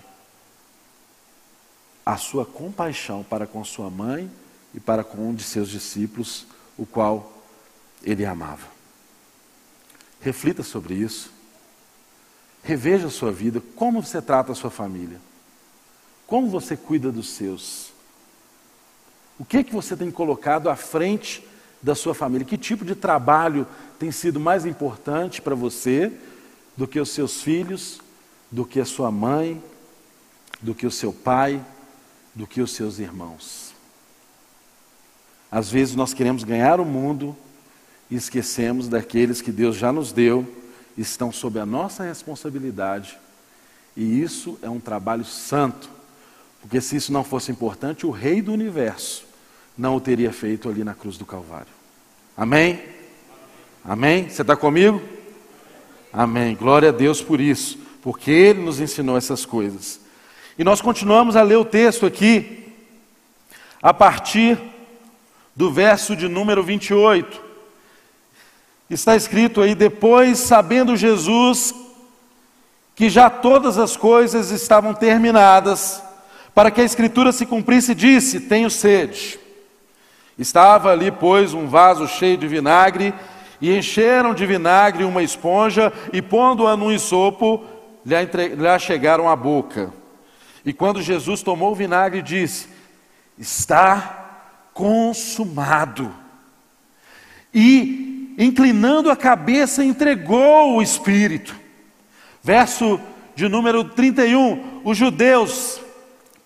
a 2.06 2.18
sua 2.18 2.46
compaixão 2.46 3.24
para 3.24 3.48
com 3.48 3.64
sua 3.64 3.90
mãe 3.90 4.30
e 4.74 4.80
para 4.80 5.04
com 5.04 5.30
um 5.30 5.34
de 5.34 5.44
seus 5.44 5.70
discípulos, 5.70 6.46
o 6.78 6.86
qual 6.86 7.33
ele 8.04 8.26
amava. 8.26 8.68
Reflita 10.20 10.64
sobre 10.64 10.94
isso. 10.94 11.32
Reveja 12.64 13.08
a 13.08 13.12
sua 13.12 13.32
vida, 13.32 13.62
como 13.76 14.02
você 14.02 14.22
trata 14.22 14.52
a 14.52 14.56
sua 14.56 14.70
família. 14.70 15.20
Como 16.26 16.48
você 16.48 16.78
cuida 16.78 17.12
dos 17.12 17.30
seus. 17.30 17.92
O 19.38 19.46
que 19.46 19.58
é 19.58 19.64
que 19.64 19.74
você 19.74 19.96
tem 19.96 20.10
colocado 20.10 20.70
à 20.70 20.76
frente 20.76 21.46
da 21.82 21.94
sua 21.94 22.14
família? 22.14 22.48
Que 22.48 22.58
tipo 22.58 22.86
de 22.86 22.96
trabalho 22.96 23.68
tem 24.00 24.12
sido 24.12 24.40
mais 24.40 24.66
importante 24.66 25.42
para 25.42 25.56
você 25.56 26.12
do 26.78 26.88
que 26.88 27.00
os 27.00 27.10
seus 27.10 27.42
filhos, 27.42 28.00
do 28.50 28.66
que 28.66 28.80
a 28.80 28.86
sua 28.86 29.12
mãe, 29.12 29.62
do 30.62 30.74
que 30.74 30.88
o 30.88 30.92
seu 30.92 31.12
pai, 31.12 31.64
do 32.34 32.48
que 32.48 32.62
os 32.62 32.72
seus 32.72 33.00
irmãos. 33.00 33.74
Às 35.52 35.70
vezes 35.70 35.96
nós 35.96 36.14
queremos 36.14 36.44
ganhar 36.44 36.80
o 36.80 36.86
mundo 36.86 37.36
e 38.14 38.16
esquecemos 38.16 38.88
daqueles 38.88 39.42
que 39.42 39.52
Deus 39.52 39.76
já 39.76 39.92
nos 39.92 40.12
deu, 40.12 40.48
estão 40.96 41.32
sob 41.32 41.60
a 41.60 41.66
nossa 41.66 42.04
responsabilidade. 42.04 43.18
E 43.98 44.22
isso 44.22 44.56
é 44.62 44.70
um 44.70 44.80
trabalho 44.80 45.26
santo, 45.26 45.90
porque 46.62 46.80
se 46.80 46.96
isso 46.96 47.12
não 47.12 47.24
fosse 47.24 47.52
importante, 47.52 48.06
o 48.06 48.12
Rei 48.12 48.40
do 48.40 48.54
universo 48.54 49.26
não 49.76 49.96
o 49.96 50.00
teria 50.00 50.32
feito 50.32 50.70
ali 50.70 50.84
na 50.84 50.94
cruz 50.94 51.18
do 51.18 51.26
Calvário. 51.26 51.74
Amém? 52.38 52.84
Amém? 53.84 54.30
Você 54.30 54.44
está 54.44 54.56
comigo? 54.56 55.02
Amém. 56.14 56.56
Glória 56.56 56.90
a 56.90 56.92
Deus 56.92 57.20
por 57.20 57.42
isso, 57.42 57.80
porque 58.04 58.30
Ele 58.30 58.62
nos 58.62 58.80
ensinou 58.80 59.18
essas 59.18 59.44
coisas. 59.44 60.00
E 60.56 60.64
nós 60.64 60.82
continuamos 60.82 61.36
a 61.36 61.42
ler 61.42 61.58
o 61.58 61.66
texto 61.66 62.06
aqui, 62.06 62.76
a 63.82 63.92
partir 63.92 64.62
do 65.56 65.72
verso 65.72 66.16
de 66.16 66.28
número 66.28 66.62
28. 66.62 67.53
Está 68.94 69.16
escrito 69.16 69.62
aí: 69.62 69.74
depois, 69.74 70.38
sabendo 70.38 70.96
Jesus 70.96 71.74
que 72.96 73.10
já 73.10 73.28
todas 73.28 73.80
as 73.80 73.98
coisas 73.98 74.52
estavam 74.52 74.94
terminadas, 74.94 76.04
para 76.54 76.70
que 76.70 76.80
a 76.80 76.84
Escritura 76.84 77.32
se 77.32 77.46
cumprisse, 77.46 77.96
disse: 77.96 78.42
Tenho 78.42 78.70
sede. 78.70 79.40
Estava 80.38 80.92
ali, 80.92 81.12
pois, 81.12 81.54
um 81.54 81.68
vaso 81.68 82.08
cheio 82.08 82.38
de 82.38 82.48
vinagre, 82.48 83.14
e 83.60 83.76
encheram 83.76 84.34
de 84.34 84.46
vinagre 84.46 85.04
uma 85.04 85.24
esponja, 85.24 85.92
e 86.12 86.22
pondo-a 86.22 86.78
num 86.78 86.98
sopo, 87.00 87.64
lhe, 88.06 88.16
lhe 88.24 88.80
chegaram 88.80 89.28
à 89.28 89.36
boca. 89.36 89.92
E 90.64 90.72
quando 90.72 91.02
Jesus 91.02 91.42
tomou 91.42 91.72
o 91.72 91.76
vinagre, 91.76 92.22
disse: 92.22 92.70
Está 93.40 94.20
consumado. 94.72 96.14
E, 97.52 98.13
inclinando 98.38 99.10
a 99.10 99.16
cabeça, 99.16 99.84
entregou 99.84 100.76
o 100.76 100.82
Espírito. 100.82 101.56
Verso 102.42 103.00
de 103.36 103.48
número 103.48 103.84
31: 103.84 104.82
Os 104.84 104.98
judeus, 104.98 105.82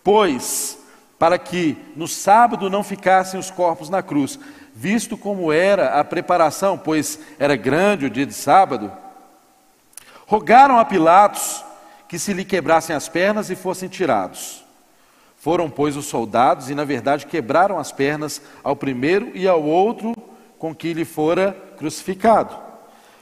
pois, 0.04 0.78
para 1.18 1.38
que 1.38 1.78
no 1.96 2.08
sábado 2.08 2.70
não 2.70 2.84
ficassem 2.84 3.40
os 3.40 3.50
corpos 3.50 3.90
na 3.90 4.02
cruz, 4.02 4.40
visto 4.74 5.18
como 5.18 5.52
era 5.52 6.00
a 6.00 6.04
preparação, 6.04 6.78
pois 6.78 7.20
era 7.40 7.56
grande 7.56 8.06
o 8.06 8.10
dia 8.10 8.26
de 8.26 8.34
sábado, 8.34 8.92
rogaram 10.26 10.78
a 10.78 10.86
Pilatos 10.86 11.64
que 12.08 12.20
se 12.20 12.32
lhe 12.34 12.46
quebrassem 12.46 12.96
as 12.96 13.10
pernas 13.10 13.50
e 13.50 13.56
fossem 13.56 13.90
tirados. 13.90 14.64
Foram, 15.38 15.70
pois, 15.70 15.96
os 15.96 16.06
soldados 16.06 16.70
e, 16.70 16.76
na 16.76 16.84
verdade, 16.84 17.26
quebraram 17.26 17.78
as 17.78 17.92
pernas 17.92 18.42
ao 18.64 18.76
primeiro 18.76 19.32
e 19.34 19.48
ao 19.48 19.64
outro 19.64 20.14
com 20.58 20.74
que 20.74 20.94
lhe 20.94 21.06
fora 21.06 21.56
crucificado. 21.78 22.56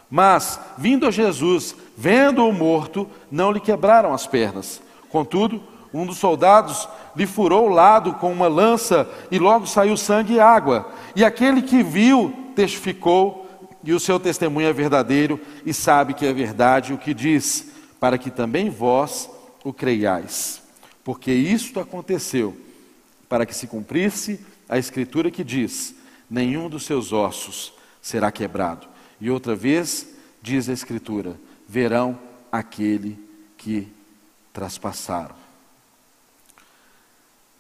Mas, 0.10 0.60
vindo 0.78 1.08
a 1.08 1.12
Jesus, 1.12 1.76
vendo-o 1.98 2.52
morto, 2.54 3.10
não 3.32 3.52
lhe 3.52 3.60
quebraram 3.60 4.14
as 4.14 4.28
pernas. 4.28 4.82
Contudo, 5.10 5.62
um 5.94 6.06
dos 6.06 6.18
soldados 6.18 6.88
lhe 7.16 7.26
furou 7.26 7.68
o 7.68 7.74
lado 7.74 8.14
com 8.16 8.32
uma 8.32 8.48
lança 8.48 9.10
e 9.32 9.40
logo 9.40 9.66
saiu 9.66 9.96
sangue 9.96 10.34
e 10.34 10.40
água. 10.40 10.92
E 11.16 11.24
aquele 11.24 11.62
que 11.62 11.82
viu 11.82 12.34
testificou, 12.56 13.44
e 13.84 13.94
o 13.94 14.00
seu 14.00 14.20
testemunho 14.20 14.68
é 14.68 14.74
verdadeiro, 14.74 15.40
e 15.66 15.74
sabe 15.74 16.14
que 16.14 16.26
é 16.26 16.34
verdade 16.34 16.94
o 16.94 16.98
que 16.98 17.14
diz, 17.14 17.72
para 18.00 18.18
que 18.18 18.30
também 18.30 18.70
vós 18.70 19.30
o 19.64 19.72
creiais. 19.72 20.62
Porque 21.04 21.32
isto 21.32 21.80
aconteceu 21.80 22.56
para 23.30 23.46
que 23.46 23.56
se 23.56 23.68
cumprisse 23.68 24.40
a 24.68 24.78
escritura 24.78 25.32
que 25.32 25.44
diz: 25.44 25.95
nenhum 26.30 26.70
dos 26.70 26.86
seus 26.86 27.12
ossos 27.14 27.74
será 28.02 28.32
quebrado. 28.32 28.88
E 29.20 29.30
outra 29.30 29.56
vez 29.56 30.16
diz 30.42 30.70
a 30.70 30.74
escritura: 30.74 31.40
verão 31.68 32.20
aquele 32.52 33.20
que 33.58 33.88
traspassaram. 34.54 35.36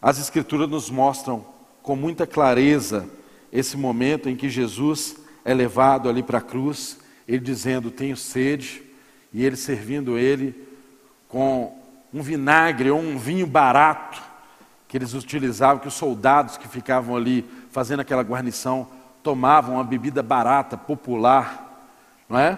As 0.01 0.19
Escrituras 0.19 0.69
nos 0.69 0.89
mostram 0.89 1.45
com 1.82 1.95
muita 1.95 2.28
clareza 2.28 3.10
esse 3.51 3.75
momento 3.75 4.30
em 4.30 4.36
que 4.36 4.49
Jesus 4.49 5.15
é 5.43 5.54
levado 5.54 6.10
ali 6.10 6.21
para 6.21 6.38
a 6.38 6.41
cruz, 6.41 6.99
ele 7.28 7.39
dizendo: 7.39 7.89
Tenho 7.89 8.15
sede, 8.15 8.84
e 9.34 9.43
ele 9.43 9.56
servindo 9.56 10.17
ele 10.17 10.56
com 11.28 11.78
um 12.13 12.21
vinagre 12.21 12.89
ou 12.91 12.99
um 12.99 13.17
vinho 13.17 13.45
barato 13.45 14.21
que 14.88 14.97
eles 14.97 15.13
utilizavam, 15.13 15.82
que 15.82 15.88
os 15.88 15.93
soldados 15.93 16.56
que 16.56 16.67
ficavam 16.67 17.15
ali 17.15 17.43
fazendo 17.76 18.00
aquela 18.00 18.22
guarnição 18.22 18.88
tomavam 19.22 19.76
uma 19.76 19.84
bebida 19.84 20.24
barata, 20.24 20.78
popular, 20.78 21.92
não 22.30 22.40
é? 22.40 22.58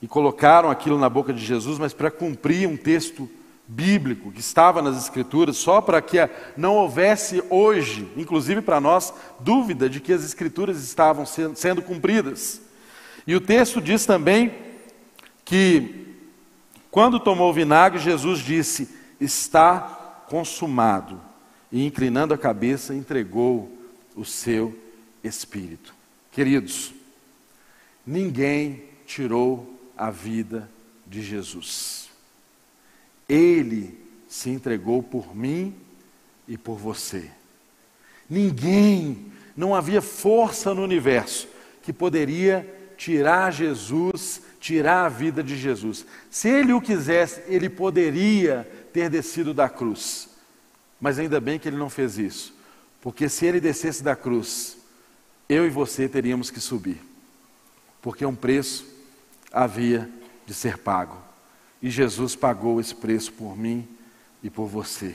E 0.00 0.06
colocaram 0.06 0.70
aquilo 0.70 0.96
na 0.96 1.08
boca 1.08 1.32
de 1.32 1.44
Jesus, 1.44 1.76
mas 1.76 1.92
para 1.92 2.08
cumprir 2.08 2.68
um 2.68 2.76
texto 2.76 3.28
bíblico 3.66 4.30
que 4.30 4.38
estava 4.38 4.80
nas 4.80 4.96
Escrituras, 4.96 5.56
só 5.56 5.80
para 5.80 6.00
que 6.00 6.18
não 6.56 6.76
houvesse 6.76 7.42
hoje, 7.50 8.08
inclusive 8.16 8.62
para 8.62 8.80
nós, 8.80 9.12
dúvida 9.40 9.90
de 9.90 9.98
que 9.98 10.12
as 10.12 10.24
Escrituras 10.24 10.80
estavam 10.84 11.26
sendo 11.26 11.82
cumpridas. 11.82 12.62
E 13.26 13.34
o 13.34 13.40
texto 13.40 13.80
diz 13.80 14.06
também 14.06 14.54
que, 15.44 16.14
quando 16.92 17.18
tomou 17.18 17.50
o 17.50 17.52
vinagre, 17.52 17.98
Jesus 17.98 18.38
disse: 18.38 18.88
Está 19.20 19.80
consumado. 20.28 21.20
E 21.72 21.84
inclinando 21.84 22.32
a 22.32 22.38
cabeça, 22.38 22.94
entregou 22.94 23.73
o 24.14 24.24
seu 24.24 24.78
espírito. 25.22 25.94
Queridos, 26.30 26.92
ninguém 28.06 28.84
tirou 29.06 29.78
a 29.96 30.10
vida 30.10 30.70
de 31.06 31.22
Jesus. 31.22 32.08
Ele 33.28 33.98
se 34.28 34.50
entregou 34.50 35.02
por 35.02 35.34
mim 35.34 35.74
e 36.46 36.58
por 36.58 36.76
você. 36.76 37.30
Ninguém, 38.28 39.32
não 39.56 39.74
havia 39.74 40.02
força 40.02 40.74
no 40.74 40.82
universo 40.82 41.48
que 41.82 41.92
poderia 41.92 42.68
tirar 42.96 43.52
Jesus, 43.52 44.40
tirar 44.58 45.06
a 45.06 45.08
vida 45.08 45.42
de 45.42 45.56
Jesus. 45.56 46.06
Se 46.30 46.48
ele 46.48 46.72
o 46.72 46.80
quisesse, 46.80 47.42
ele 47.46 47.68
poderia 47.68 48.68
ter 48.92 49.10
descido 49.10 49.52
da 49.52 49.68
cruz. 49.68 50.28
Mas 51.00 51.18
ainda 51.18 51.40
bem 51.40 51.58
que 51.58 51.68
ele 51.68 51.76
não 51.76 51.90
fez 51.90 52.18
isso, 52.18 52.53
porque 53.04 53.28
se 53.28 53.44
ele 53.44 53.60
descesse 53.60 54.02
da 54.02 54.16
cruz, 54.16 54.78
eu 55.46 55.66
e 55.66 55.68
você 55.68 56.08
teríamos 56.08 56.50
que 56.50 56.58
subir, 56.58 56.98
porque 58.00 58.24
um 58.24 58.34
preço 58.34 58.86
havia 59.52 60.08
de 60.46 60.54
ser 60.54 60.78
pago. 60.78 61.18
E 61.82 61.90
Jesus 61.90 62.34
pagou 62.34 62.80
esse 62.80 62.94
preço 62.94 63.30
por 63.34 63.58
mim 63.58 63.86
e 64.42 64.48
por 64.48 64.68
você. 64.68 65.14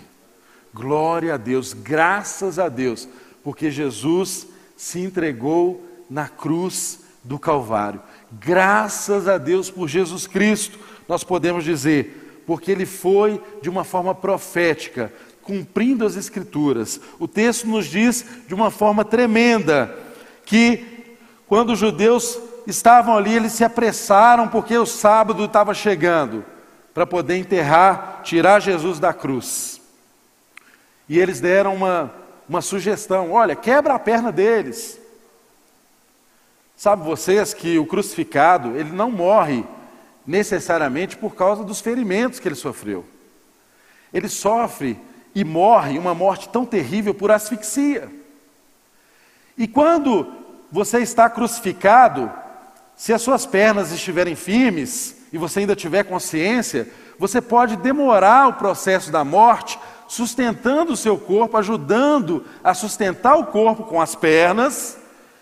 Glória 0.71 1.33
a 1.33 1.37
Deus, 1.37 1.73
graças 1.73 2.59
a 2.59 2.69
Deus, 2.69 3.09
porque 3.43 3.71
Jesus 3.71 4.45
se 4.77 4.99
entregou 4.99 5.83
na 6.07 6.29
cruz 6.29 6.99
do 7.23 7.39
Calvário. 7.39 8.03
Graças 8.31 9.27
a 9.27 9.39
Deus 9.39 9.71
por 9.71 9.87
Jesus 9.87 10.27
Cristo, 10.27 10.77
nós 11.07 11.23
podemos 11.23 11.63
dizer, 11.63 12.43
porque 12.45 12.71
ele 12.71 12.85
foi 12.85 13.41
de 13.63 13.69
uma 13.69 13.83
forma 13.83 14.13
profética, 14.13 15.11
cumprindo 15.49 16.05
as 16.05 16.15
Escrituras. 16.15 17.01
O 17.17 17.27
texto 17.27 17.67
nos 17.67 17.87
diz 17.87 18.23
de 18.47 18.53
uma 18.53 18.69
forma 18.69 19.03
tremenda 19.03 19.97
que 20.45 21.17
quando 21.47 21.73
os 21.73 21.79
judeus 21.79 22.37
estavam 22.67 23.17
ali, 23.17 23.33
eles 23.33 23.53
se 23.53 23.63
apressaram 23.63 24.47
porque 24.47 24.77
o 24.77 24.85
sábado 24.85 25.43
estava 25.45 25.73
chegando 25.73 26.45
para 26.93 27.07
poder 27.07 27.37
enterrar, 27.37 28.21
tirar 28.23 28.59
Jesus 28.59 28.99
da 28.99 29.11
cruz. 29.11 29.81
E 31.07 31.17
eles 31.17 31.41
deram 31.41 31.73
uma, 31.73 32.13
uma 32.47 32.61
sugestão: 32.61 33.31
olha, 33.31 33.55
quebra 33.55 33.95
a 33.95 33.99
perna 33.99 34.31
deles. 34.31 34.99
Sabe 36.77 37.03
vocês 37.03 37.55
que 37.55 37.79
o 37.79 37.87
crucificado, 37.87 38.77
ele 38.77 38.91
não 38.91 39.09
morre 39.09 39.65
necessariamente 40.27 41.17
por 41.17 41.33
causa 41.33 41.63
dos 41.63 41.81
ferimentos 41.81 42.39
que 42.39 42.47
ele 42.47 42.53
sofreu. 42.53 43.03
Ele 44.13 44.29
sofre 44.29 45.08
e 45.33 45.43
morre 45.43 45.97
uma 45.97 46.13
morte 46.13 46.49
tão 46.49 46.65
terrível 46.65 47.13
por 47.13 47.31
asfixia. 47.31 48.09
E 49.57 49.67
quando 49.67 50.27
você 50.71 50.99
está 50.99 51.29
crucificado, 51.29 52.31
se 52.95 53.13
as 53.13 53.21
suas 53.21 53.45
pernas 53.45 53.91
estiverem 53.91 54.35
firmes, 54.35 55.15
e 55.31 55.37
você 55.37 55.59
ainda 55.59 55.75
tiver 55.75 56.03
consciência, 56.03 56.87
você 57.17 57.41
pode 57.41 57.75
demorar 57.77 58.47
o 58.47 58.53
processo 58.53 59.11
da 59.11 59.23
morte, 59.23 59.79
sustentando 60.07 60.93
o 60.93 60.97
seu 60.97 61.17
corpo, 61.17 61.57
ajudando 61.57 62.45
a 62.63 62.73
sustentar 62.73 63.35
o 63.35 63.45
corpo 63.45 63.83
com 63.83 64.01
as 64.01 64.15
pernas 64.15 64.97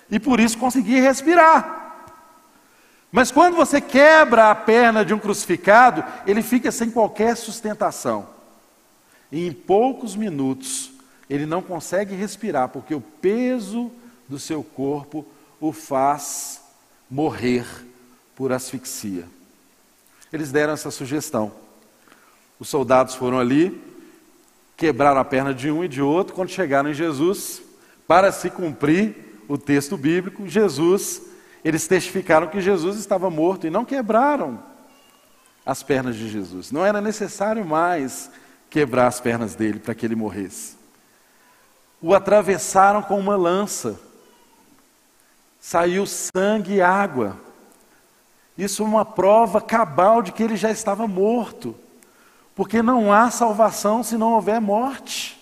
e 0.09 0.19
por 0.19 0.39
isso 0.39 0.57
conseguir 0.57 0.99
respirar. 0.99 2.05
Mas 3.11 3.31
quando 3.31 3.55
você 3.55 3.79
quebra 3.79 4.51
a 4.51 4.55
perna 4.55 5.05
de 5.05 5.13
um 5.13 5.19
crucificado, 5.19 6.03
ele 6.25 6.41
fica 6.41 6.71
sem 6.71 6.91
qualquer 6.91 7.37
sustentação. 7.37 8.36
E 9.31 9.47
em 9.47 9.51
poucos 9.51 10.15
minutos 10.15 10.91
ele 11.29 11.45
não 11.45 11.61
consegue 11.61 12.15
respirar, 12.15 12.69
porque 12.69 12.95
o 12.95 13.01
peso 13.01 13.91
do 14.27 14.39
seu 14.39 14.63
corpo 14.63 15.25
o 15.59 15.71
faz 15.71 16.61
morrer 17.09 17.65
por 18.35 18.51
asfixia. 18.51 19.25
Eles 20.31 20.51
deram 20.51 20.73
essa 20.73 20.91
sugestão. 20.91 21.51
Os 22.59 22.69
soldados 22.69 23.15
foram 23.15 23.39
ali, 23.39 23.81
quebraram 24.75 25.19
a 25.19 25.25
perna 25.25 25.53
de 25.53 25.71
um 25.71 25.83
e 25.83 25.87
de 25.87 26.01
outro. 26.01 26.33
Quando 26.33 26.49
chegaram 26.49 26.89
em 26.89 26.93
Jesus, 26.93 27.61
para 28.07 28.31
se 28.31 28.49
cumprir 28.49 29.15
o 29.47 29.57
texto 29.57 29.97
bíblico, 29.97 30.47
Jesus, 30.47 31.21
eles 31.63 31.87
testificaram 31.87 32.47
que 32.47 32.61
Jesus 32.61 32.97
estava 32.97 33.29
morto 33.29 33.67
e 33.67 33.69
não 33.69 33.85
quebraram 33.85 34.61
as 35.65 35.83
pernas 35.83 36.15
de 36.15 36.29
Jesus. 36.29 36.71
Não 36.71 36.85
era 36.85 37.01
necessário 37.01 37.65
mais 37.65 38.29
quebrar 38.69 39.07
as 39.07 39.19
pernas 39.19 39.55
dele 39.55 39.79
para 39.79 39.95
que 39.95 40.05
ele 40.05 40.15
morresse. 40.15 40.77
O 42.01 42.13
atravessaram 42.13 43.01
com 43.01 43.19
uma 43.19 43.35
lança. 43.35 43.99
Saiu 45.59 46.05
sangue 46.05 46.75
e 46.75 46.81
água. 46.81 47.37
Isso 48.57 48.83
é 48.83 48.85
uma 48.85 49.05
prova 49.05 49.61
cabal 49.61 50.21
de 50.21 50.31
que 50.31 50.43
ele 50.43 50.55
já 50.55 50.71
estava 50.71 51.07
morto. 51.07 51.75
Porque 52.55 52.81
não 52.81 53.11
há 53.11 53.29
salvação 53.29 54.03
se 54.03 54.17
não 54.17 54.33
houver 54.33 54.59
morte. 54.59 55.37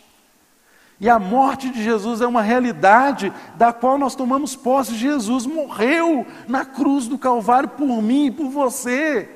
E 0.99 1.09
a 1.09 1.19
morte 1.19 1.69
de 1.69 1.83
Jesus 1.83 2.21
é 2.21 2.27
uma 2.27 2.41
realidade 2.41 3.33
da 3.55 3.73
qual 3.73 3.97
nós 3.97 4.15
tomamos 4.15 4.55
posse. 4.55 4.95
Jesus 4.95 5.45
morreu 5.45 6.25
na 6.47 6.63
cruz 6.63 7.07
do 7.07 7.17
Calvário 7.17 7.69
por 7.69 8.01
mim 8.01 8.27
e 8.27 8.31
por 8.31 8.49
você. 8.49 9.29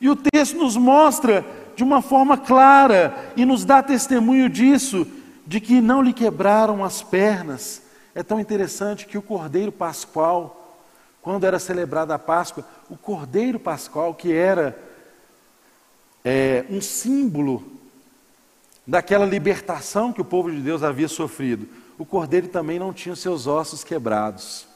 E 0.00 0.08
o 0.08 0.16
texto 0.16 0.56
nos 0.56 0.76
mostra 0.76 1.44
de 1.74 1.82
uma 1.82 2.00
forma 2.00 2.36
clara 2.38 3.32
e 3.36 3.44
nos 3.44 3.64
dá 3.64 3.82
testemunho 3.82 4.48
disso, 4.48 5.06
de 5.46 5.60
que 5.60 5.80
não 5.80 6.02
lhe 6.02 6.12
quebraram 6.12 6.84
as 6.84 7.02
pernas. 7.02 7.82
É 8.14 8.22
tão 8.22 8.40
interessante 8.40 9.06
que 9.06 9.18
o 9.18 9.22
Cordeiro 9.22 9.70
Pascual, 9.70 10.78
quando 11.20 11.44
era 11.44 11.58
celebrada 11.58 12.14
a 12.14 12.18
Páscoa, 12.18 12.64
o 12.88 12.96
Cordeiro 12.96 13.58
Pascual, 13.58 14.14
que 14.14 14.32
era 14.32 14.76
é, 16.24 16.64
um 16.70 16.80
símbolo 16.80 17.64
daquela 18.86 19.26
libertação 19.26 20.12
que 20.12 20.20
o 20.20 20.24
povo 20.24 20.50
de 20.50 20.60
Deus 20.60 20.82
havia 20.82 21.08
sofrido, 21.08 21.68
o 21.98 22.04
Cordeiro 22.04 22.48
também 22.48 22.78
não 22.78 22.92
tinha 22.92 23.16
seus 23.16 23.46
ossos 23.46 23.82
quebrados. 23.82 24.66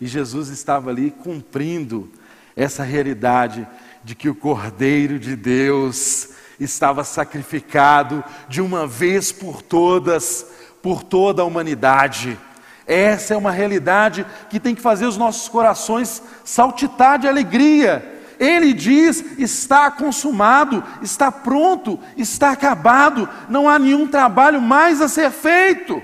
E 0.00 0.06
Jesus 0.06 0.48
estava 0.48 0.90
ali 0.90 1.10
cumprindo 1.10 2.10
essa 2.56 2.82
realidade 2.82 3.66
de 4.02 4.14
que 4.14 4.28
o 4.28 4.34
Cordeiro 4.34 5.18
de 5.18 5.36
Deus 5.36 6.30
estava 6.58 7.04
sacrificado 7.04 8.22
de 8.48 8.60
uma 8.60 8.86
vez 8.86 9.32
por 9.32 9.62
todas, 9.62 10.46
por 10.82 11.02
toda 11.02 11.42
a 11.42 11.44
humanidade. 11.44 12.38
Essa 12.86 13.34
é 13.34 13.36
uma 13.36 13.50
realidade 13.50 14.26
que 14.48 14.58
tem 14.60 14.74
que 14.74 14.82
fazer 14.82 15.06
os 15.06 15.16
nossos 15.16 15.48
corações 15.48 16.22
saltitar 16.44 17.18
de 17.18 17.28
alegria. 17.28 18.18
Ele 18.38 18.72
diz: 18.72 19.38
está 19.38 19.90
consumado, 19.90 20.82
está 21.02 21.30
pronto, 21.30 22.00
está 22.16 22.50
acabado, 22.50 23.28
não 23.48 23.68
há 23.68 23.78
nenhum 23.78 24.06
trabalho 24.06 24.60
mais 24.60 25.00
a 25.00 25.08
ser 25.08 25.30
feito. 25.30 26.02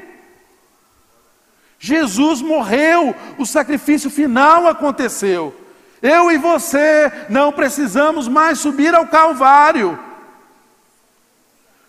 Jesus 1.79 2.41
morreu, 2.41 3.15
o 3.39 3.45
sacrifício 3.45 4.11
final 4.11 4.67
aconteceu. 4.67 5.55
Eu 6.07 6.31
e 6.31 6.39
você 6.39 7.11
não 7.29 7.51
precisamos 7.51 8.29
mais 8.29 8.61
subir 8.61 8.95
ao 8.95 9.09
Calvário. 9.09 9.99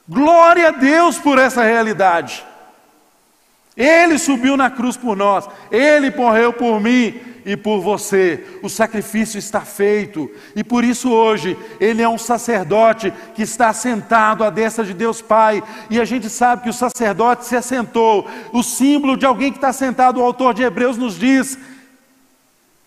Glória 0.10 0.70
a 0.70 0.72
Deus 0.72 1.20
por 1.20 1.38
essa 1.38 1.62
realidade. 1.62 2.44
Ele 3.76 4.18
subiu 4.18 4.58
na 4.58 4.72
cruz 4.72 4.98
por 4.98 5.16
nós, 5.16 5.48
ele 5.70 6.10
morreu 6.10 6.52
por 6.52 6.82
mim 6.82 7.20
e 7.46 7.56
por 7.56 7.80
você. 7.80 8.44
O 8.64 8.70
sacrifício 8.70 9.38
está 9.38 9.62
feito 9.62 10.28
e 10.56 10.64
por 10.64 10.84
isso 10.84 11.12
hoje 11.12 11.56
ele 11.80 12.02
é 12.02 12.10
um 12.10 12.18
sacerdote 12.18 13.14
que 13.36 13.44
está 13.44 13.72
sentado 13.72 14.44
à 14.44 14.50
destra 14.50 14.84
de 14.84 14.96
Deus 14.96 15.22
Pai. 15.22 15.62
E 15.92 16.02
a 16.02 16.06
gente 16.06 16.28
sabe 16.28 16.64
que 16.64 16.70
o 16.70 16.74
sacerdote 16.74 17.46
se 17.46 17.56
assentou. 17.56 18.28
O 18.52 18.64
símbolo 18.64 19.16
de 19.16 19.28
alguém 19.28 19.52
que 19.52 19.60
está 19.60 19.72
sentado, 19.72 20.20
o 20.20 20.24
autor 20.24 20.56
de 20.56 20.64
Hebreus 20.64 20.98
nos 20.98 21.20
diz 21.20 21.56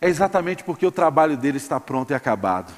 é 0.00 0.08
exatamente 0.08 0.64
porque 0.64 0.86
o 0.86 0.92
trabalho 0.92 1.36
dele 1.36 1.58
está 1.58 1.78
pronto 1.78 2.10
e 2.10 2.14
acabado. 2.14 2.72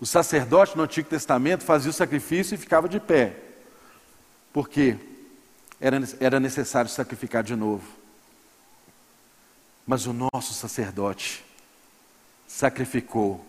O 0.00 0.06
sacerdote 0.06 0.76
no 0.76 0.82
Antigo 0.82 1.08
Testamento 1.08 1.64
fazia 1.64 1.90
o 1.90 1.94
sacrifício 1.94 2.54
e 2.54 2.58
ficava 2.58 2.88
de 2.88 2.98
pé, 2.98 3.36
porque 4.52 4.96
era, 5.80 5.98
era 6.20 6.40
necessário 6.40 6.90
sacrificar 6.90 7.42
de 7.42 7.54
novo. 7.54 7.86
Mas 9.86 10.06
o 10.06 10.12
nosso 10.12 10.52
sacerdote 10.52 11.44
sacrificou 12.46 13.44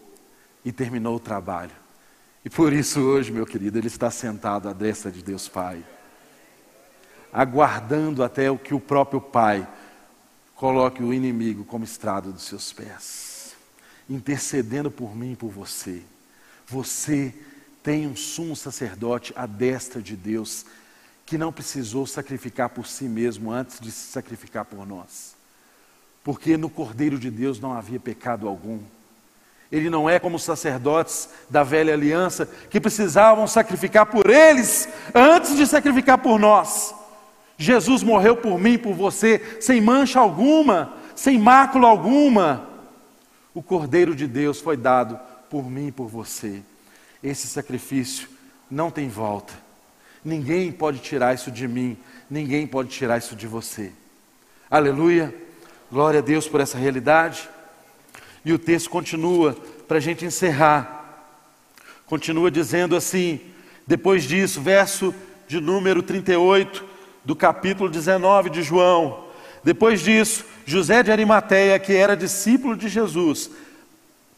e 0.63 0.71
terminou 0.71 1.15
o 1.15 1.19
trabalho. 1.19 1.71
E 2.43 2.49
por 2.49 2.71
isso 2.71 3.01
hoje, 3.01 3.31
meu 3.31 3.45
querido, 3.45 3.77
ele 3.77 3.87
está 3.87 4.11
sentado 4.11 4.69
à 4.69 4.73
destra 4.73 5.11
de 5.11 5.23
Deus 5.23 5.47
Pai, 5.47 5.83
aguardando 7.31 8.23
até 8.23 8.49
o 8.49 8.57
que 8.57 8.73
o 8.73 8.79
próprio 8.79 9.19
Pai 9.19 9.67
Coloque 10.57 11.03
o 11.03 11.13
inimigo 11.13 11.63
como 11.63 11.83
estrado 11.83 12.31
dos 12.31 12.41
seus 12.41 12.73
pés, 12.73 13.55
intercedendo 14.09 14.89
por 14.89 15.15
mim 15.15 15.33
e 15.33 15.35
por 15.35 15.51
você. 15.51 16.01
Você 16.65 17.31
tem 17.83 18.07
um 18.07 18.15
sumo 18.15 18.55
sacerdote 18.55 19.31
à 19.35 19.45
destra 19.45 20.01
de 20.01 20.15
Deus, 20.15 20.65
que 21.27 21.37
não 21.37 21.53
precisou 21.53 22.07
sacrificar 22.07 22.69
por 22.69 22.87
si 22.87 23.03
mesmo 23.03 23.51
antes 23.51 23.79
de 23.79 23.91
se 23.91 24.11
sacrificar 24.11 24.65
por 24.65 24.83
nós. 24.83 25.35
Porque 26.23 26.57
no 26.57 26.71
Cordeiro 26.71 27.19
de 27.19 27.29
Deus 27.29 27.59
não 27.59 27.73
havia 27.73 27.99
pecado 27.99 28.47
algum. 28.47 28.79
Ele 29.71 29.91
não 29.91 30.09
é 30.09 30.17
como 30.17 30.37
os 30.37 30.43
sacerdotes 30.43 31.29
da 31.51 31.63
velha 31.63 31.93
aliança 31.93 32.47
que 32.47 32.81
precisavam 32.81 33.45
sacrificar 33.45 34.07
por 34.07 34.27
eles 34.27 34.89
antes 35.13 35.55
de 35.55 35.67
sacrificar 35.67 36.17
por 36.17 36.39
nós. 36.39 36.95
Jesus 37.57 38.03
morreu 38.03 38.37
por 38.37 38.59
mim, 38.59 38.77
por 38.77 38.93
você, 38.93 39.57
sem 39.59 39.81
mancha 39.81 40.19
alguma, 40.19 40.93
sem 41.15 41.39
mácula 41.39 41.87
alguma. 41.87 42.69
O 43.53 43.63
Cordeiro 43.63 44.15
de 44.15 44.27
Deus 44.27 44.61
foi 44.61 44.77
dado 44.77 45.19
por 45.49 45.67
mim 45.67 45.87
e 45.87 45.91
por 45.91 46.07
você. 46.07 46.61
Esse 47.23 47.47
sacrifício 47.47 48.29
não 48.69 48.91
tem 48.91 49.09
volta. 49.09 49.53
Ninguém 50.23 50.71
pode 50.71 50.99
tirar 50.99 51.33
isso 51.33 51.49
de 51.49 51.67
mim, 51.67 51.97
ninguém 52.29 52.67
pode 52.67 52.89
tirar 52.89 53.17
isso 53.17 53.35
de 53.35 53.47
você. 53.47 53.91
Aleluia. 54.69 55.33
Glória 55.91 56.19
a 56.19 56.23
Deus 56.23 56.47
por 56.47 56.61
essa 56.61 56.77
realidade. 56.77 57.49
E 58.45 58.53
o 58.53 58.59
texto 58.59 58.89
continua, 58.89 59.57
para 59.87 59.97
a 59.97 60.01
gente 60.01 60.25
encerrar. 60.25 61.33
Continua 62.05 62.51
dizendo 62.51 62.95
assim, 62.95 63.39
depois 63.87 64.23
disso, 64.25 64.61
verso 64.61 65.13
de 65.47 65.59
número 65.59 66.03
38 66.03 66.96
do 67.27 67.35
capítulo 67.35 67.89
19 67.89 68.49
de 68.49 68.61
João. 68.61 69.25
Depois 69.61 69.99
disso, 69.99 70.45
José 70.65 71.03
de 71.03 71.11
Arimateia, 71.11 71.77
que 71.77 71.91
era 71.91 72.15
discípulo 72.15 72.73
de 72.73 72.87
Jesus, 72.87 73.51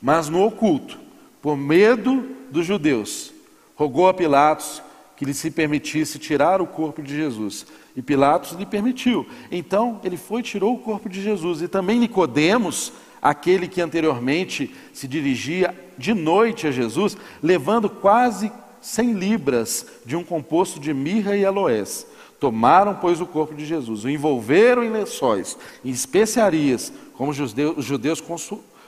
mas 0.01 0.27
no 0.27 0.43
oculto, 0.43 0.97
por 1.39 1.55
medo 1.55 2.25
dos 2.49 2.65
judeus, 2.65 3.31
rogou 3.75 4.09
a 4.09 4.13
Pilatos 4.13 4.81
que 5.15 5.23
lhe 5.23 5.35
se 5.35 5.51
permitisse 5.51 6.17
tirar 6.17 6.63
o 6.63 6.65
corpo 6.65 7.03
de 7.03 7.15
Jesus. 7.15 7.67
E 7.95 8.01
Pilatos 8.01 8.53
lhe 8.53 8.65
permitiu. 8.65 9.27
Então 9.51 10.01
ele 10.03 10.17
foi 10.17 10.39
e 10.39 10.43
tirou 10.43 10.73
o 10.73 10.79
corpo 10.79 11.07
de 11.07 11.21
Jesus. 11.21 11.61
E 11.61 11.67
também 11.67 11.99
Nicodemos, 11.99 12.91
aquele 13.21 13.67
que 13.67 13.81
anteriormente 13.81 14.73
se 14.93 15.07
dirigia 15.07 15.75
de 15.95 16.15
noite 16.15 16.65
a 16.65 16.71
Jesus, 16.71 17.15
levando 17.43 17.87
quase 17.87 18.51
cem 18.81 19.13
libras 19.13 19.85
de 20.07 20.15
um 20.15 20.23
composto 20.23 20.79
de 20.79 20.91
mirra 20.91 21.37
e 21.37 21.45
aloés. 21.45 22.07
Tomaram, 22.39 22.95
pois, 22.95 23.19
o 23.19 23.25
corpo 23.25 23.53
de 23.53 23.65
Jesus, 23.65 24.05
o 24.05 24.09
envolveram 24.09 24.83
em 24.83 24.89
lençóis, 24.89 25.57
em 25.83 25.89
especiarias, 25.89 26.93
como 27.15 27.31
os 27.31 27.37
judeus, 27.37 27.77
os 27.77 27.85
judeus 27.85 28.23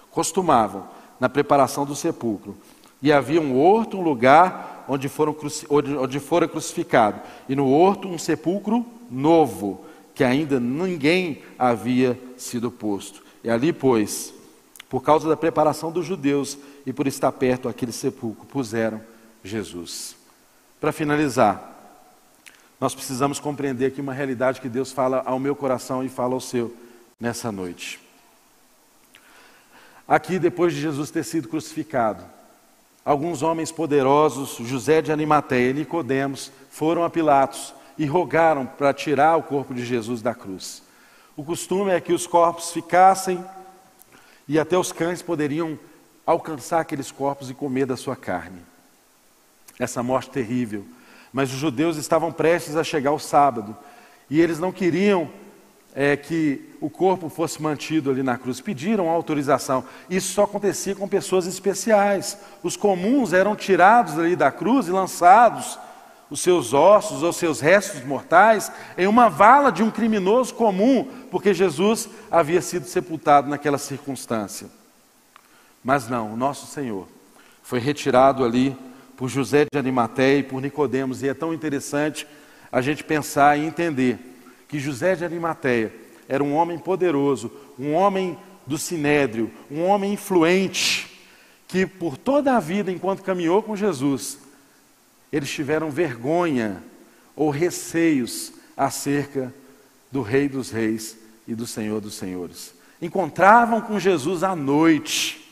costumavam, 0.09 0.87
na 1.19 1.27
preparação 1.27 1.85
do 1.85 1.95
sepulcro. 1.95 2.55
E 3.01 3.11
havia 3.11 3.41
um 3.41 3.59
horto, 3.59 3.97
um 3.97 4.01
lugar 4.01 4.85
onde, 4.87 5.09
foram, 5.09 5.35
onde 5.69 6.19
fora 6.19 6.47
crucificado. 6.47 7.21
E 7.49 7.55
no 7.55 7.69
horto, 7.69 8.07
um 8.07 8.17
sepulcro 8.17 8.85
novo, 9.09 9.85
que 10.13 10.23
ainda 10.23 10.59
ninguém 10.59 11.41
havia 11.57 12.19
sido 12.37 12.71
posto. 12.71 13.21
E 13.43 13.49
ali, 13.49 13.73
pois, 13.73 14.33
por 14.89 15.01
causa 15.01 15.27
da 15.27 15.35
preparação 15.35 15.91
dos 15.91 16.05
judeus 16.05 16.57
e 16.85 16.93
por 16.93 17.07
estar 17.07 17.31
perto 17.31 17.67
aquele 17.67 17.91
sepulcro, 17.91 18.45
puseram 18.45 19.01
Jesus. 19.43 20.15
Para 20.79 20.91
finalizar, 20.91 21.80
nós 22.81 22.95
precisamos 22.95 23.39
compreender 23.39 23.85
aqui 23.85 24.01
uma 24.01 24.11
realidade 24.11 24.59
que 24.59 24.67
Deus 24.67 24.91
fala 24.91 25.21
ao 25.23 25.37
meu 25.37 25.55
coração 25.55 26.03
e 26.03 26.09
fala 26.09 26.33
ao 26.33 26.41
seu 26.41 26.75
nessa 27.19 27.51
noite. 27.51 27.99
Aqui, 30.07 30.39
depois 30.39 30.73
de 30.73 30.81
Jesus 30.81 31.11
ter 31.11 31.23
sido 31.23 31.47
crucificado, 31.47 32.23
alguns 33.05 33.43
homens 33.43 33.71
poderosos, 33.71 34.57
José 34.67 34.99
de 34.99 35.11
Animateia 35.11 35.69
e 35.69 35.73
Nicodemos, 35.75 36.51
foram 36.71 37.03
a 37.03 37.09
Pilatos 37.09 37.71
e 37.99 38.07
rogaram 38.07 38.65
para 38.65 38.91
tirar 38.95 39.37
o 39.37 39.43
corpo 39.43 39.75
de 39.75 39.85
Jesus 39.85 40.23
da 40.23 40.33
cruz. 40.33 40.81
O 41.37 41.43
costume 41.43 41.91
é 41.91 42.01
que 42.01 42.13
os 42.13 42.25
corpos 42.25 42.71
ficassem 42.71 43.45
e 44.47 44.57
até 44.57 44.75
os 44.75 44.91
cães 44.91 45.21
poderiam 45.21 45.77
alcançar 46.25 46.79
aqueles 46.79 47.11
corpos 47.11 47.51
e 47.51 47.53
comer 47.53 47.85
da 47.85 47.95
sua 47.95 48.15
carne. 48.15 48.59
Essa 49.77 50.01
morte 50.01 50.31
terrível. 50.31 50.83
Mas 51.31 51.51
os 51.51 51.57
judeus 51.57 51.97
estavam 51.97 52.31
prestes 52.31 52.75
a 52.75 52.83
chegar 52.83 53.11
ao 53.11 53.19
sábado 53.19 53.75
e 54.29 54.39
eles 54.39 54.59
não 54.59 54.71
queriam 54.71 55.29
é, 55.93 56.15
que 56.15 56.69
o 56.79 56.89
corpo 56.89 57.29
fosse 57.29 57.61
mantido 57.61 58.09
ali 58.09 58.23
na 58.23 58.37
cruz. 58.37 58.61
Pediram 58.61 59.09
autorização. 59.09 59.83
Isso 60.09 60.33
só 60.33 60.43
acontecia 60.43 60.95
com 60.95 61.07
pessoas 61.07 61.45
especiais. 61.45 62.37
Os 62.63 62.75
comuns 62.75 63.33
eram 63.33 63.55
tirados 63.55 64.17
ali 64.17 64.35
da 64.35 64.51
cruz 64.51 64.87
e 64.87 64.91
lançados, 64.91 65.77
os 66.29 66.39
seus 66.39 66.73
ossos 66.73 67.23
ou 67.23 67.33
seus 67.33 67.59
restos 67.59 68.03
mortais, 68.05 68.71
em 68.97 69.05
uma 69.05 69.29
vala 69.29 69.69
de 69.69 69.83
um 69.83 69.91
criminoso 69.91 70.53
comum, 70.53 71.05
porque 71.29 71.53
Jesus 71.53 72.07
havia 72.31 72.61
sido 72.61 72.87
sepultado 72.87 73.49
naquela 73.49 73.77
circunstância. 73.77 74.67
Mas 75.83 76.07
não, 76.07 76.33
o 76.33 76.37
nosso 76.37 76.67
Senhor 76.67 77.07
foi 77.61 77.79
retirado 77.79 78.45
ali 78.45 78.77
por 79.21 79.29
José 79.29 79.67
de 79.71 79.77
Arimateia 79.77 80.39
e 80.39 80.43
por 80.43 80.59
Nicodemos, 80.59 81.21
e 81.21 81.29
é 81.29 81.33
tão 81.35 81.53
interessante 81.53 82.25
a 82.71 82.81
gente 82.81 83.03
pensar 83.03 83.55
e 83.55 83.63
entender 83.63 84.17
que 84.67 84.79
José 84.79 85.13
de 85.15 85.23
Arimateia 85.23 85.93
era 86.27 86.43
um 86.43 86.55
homem 86.55 86.79
poderoso, 86.79 87.51
um 87.77 87.93
homem 87.93 88.35
do 88.65 88.79
sinédrio, 88.79 89.51
um 89.69 89.83
homem 89.83 90.13
influente, 90.13 91.21
que 91.67 91.85
por 91.85 92.17
toda 92.17 92.57
a 92.57 92.59
vida, 92.59 92.91
enquanto 92.91 93.21
caminhou 93.21 93.61
com 93.61 93.75
Jesus, 93.75 94.39
eles 95.31 95.51
tiveram 95.51 95.91
vergonha 95.91 96.81
ou 97.35 97.51
receios 97.51 98.51
acerca 98.75 99.53
do 100.11 100.23
Rei 100.23 100.49
dos 100.49 100.71
Reis 100.71 101.15
e 101.47 101.53
do 101.53 101.67
Senhor 101.67 102.01
dos 102.01 102.15
Senhores. 102.15 102.73
Encontravam 102.99 103.81
com 103.81 103.99
Jesus 103.99 104.41
à 104.41 104.55
noite, 104.55 105.47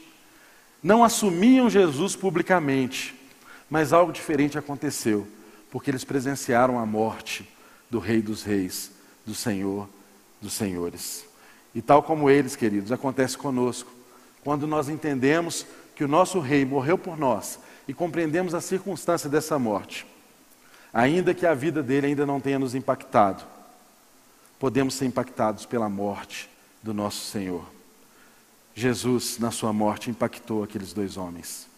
não 0.82 1.04
assumiam 1.04 1.70
Jesus 1.70 2.16
publicamente, 2.16 3.19
mas 3.70 3.94
algo 3.94 4.12
diferente 4.12 4.58
aconteceu, 4.58 5.28
porque 5.70 5.92
eles 5.92 6.04
presenciaram 6.04 6.80
a 6.80 6.86
morte 6.86 7.48
do 7.90 8.00
Rei 8.00 8.22
dos 8.22 8.44
Reis 8.44 8.92
do 9.26 9.36
Senhor 9.36 9.88
dos 10.42 10.54
Senhores. 10.54 11.26
E 11.76 11.82
tal 11.82 12.02
como 12.02 12.30
eles, 12.30 12.56
queridos, 12.56 12.92
acontece 12.92 13.38
conosco. 13.38 13.92
Quando 14.44 14.66
nós 14.66 14.90
entendemos 14.90 15.66
que 15.96 16.04
o 16.04 16.08
nosso 16.08 16.40
Rei 16.40 16.66
morreu 16.66 16.98
por 16.98 17.18
nós 17.18 17.60
e 17.88 17.94
compreendemos 17.94 18.54
a 18.54 18.62
circunstância 18.62 19.30
dessa 19.30 19.60
morte, 19.60 20.08
ainda 20.94 21.34
que 21.34 21.46
a 21.46 21.54
vida 21.54 21.84
dele 21.84 22.08
ainda 22.08 22.26
não 22.26 22.40
tenha 22.40 22.58
nos 22.58 22.74
impactado, 22.74 23.44
podemos 24.58 24.94
ser 24.94 25.06
impactados 25.06 25.66
pela 25.66 25.90
morte 25.90 26.50
do 26.82 26.94
nosso 26.94 27.26
Senhor. 27.26 27.66
Jesus, 28.74 29.38
na 29.38 29.52
sua 29.52 29.74
morte, 29.74 30.10
impactou 30.10 30.64
aqueles 30.64 30.94
dois 30.94 31.18
homens 31.18 31.69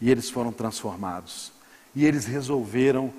e 0.00 0.10
eles 0.10 0.30
foram 0.30 0.52
transformados 0.52 1.52
e 1.94 2.04
eles 2.04 2.24
resolveram 2.24 3.12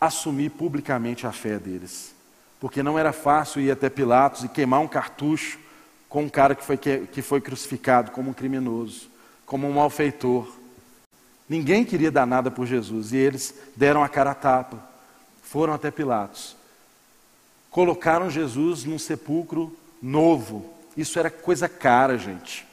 assumir 0.00 0.50
publicamente 0.50 1.26
a 1.26 1.32
fé 1.32 1.58
deles 1.58 2.12
porque 2.62 2.80
não 2.80 2.96
era 2.96 3.12
fácil 3.12 3.60
ir 3.60 3.72
até 3.72 3.90
Pilatos 3.90 4.44
e 4.44 4.48
queimar 4.48 4.78
um 4.78 4.86
cartucho 4.86 5.58
com 6.08 6.22
um 6.22 6.28
cara 6.28 6.54
que 6.54 6.64
foi, 6.64 6.76
que 6.76 7.20
foi 7.20 7.40
crucificado 7.40 8.12
como 8.12 8.30
um 8.30 8.32
criminoso, 8.32 9.10
como 9.44 9.66
um 9.66 9.72
malfeitor. 9.72 10.48
Ninguém 11.48 11.84
queria 11.84 12.08
dar 12.08 12.24
nada 12.24 12.52
por 12.52 12.64
Jesus 12.64 13.12
e 13.12 13.16
eles 13.16 13.52
deram 13.74 14.04
a 14.04 14.08
cara 14.08 14.30
a 14.30 14.34
tapa, 14.36 14.80
foram 15.42 15.72
até 15.72 15.90
Pilatos, 15.90 16.54
colocaram 17.68 18.30
Jesus 18.30 18.84
num 18.84 18.96
sepulcro 18.96 19.76
novo. 20.00 20.72
Isso 20.96 21.18
era 21.18 21.30
coisa 21.30 21.68
cara, 21.68 22.16
gente. 22.16 22.64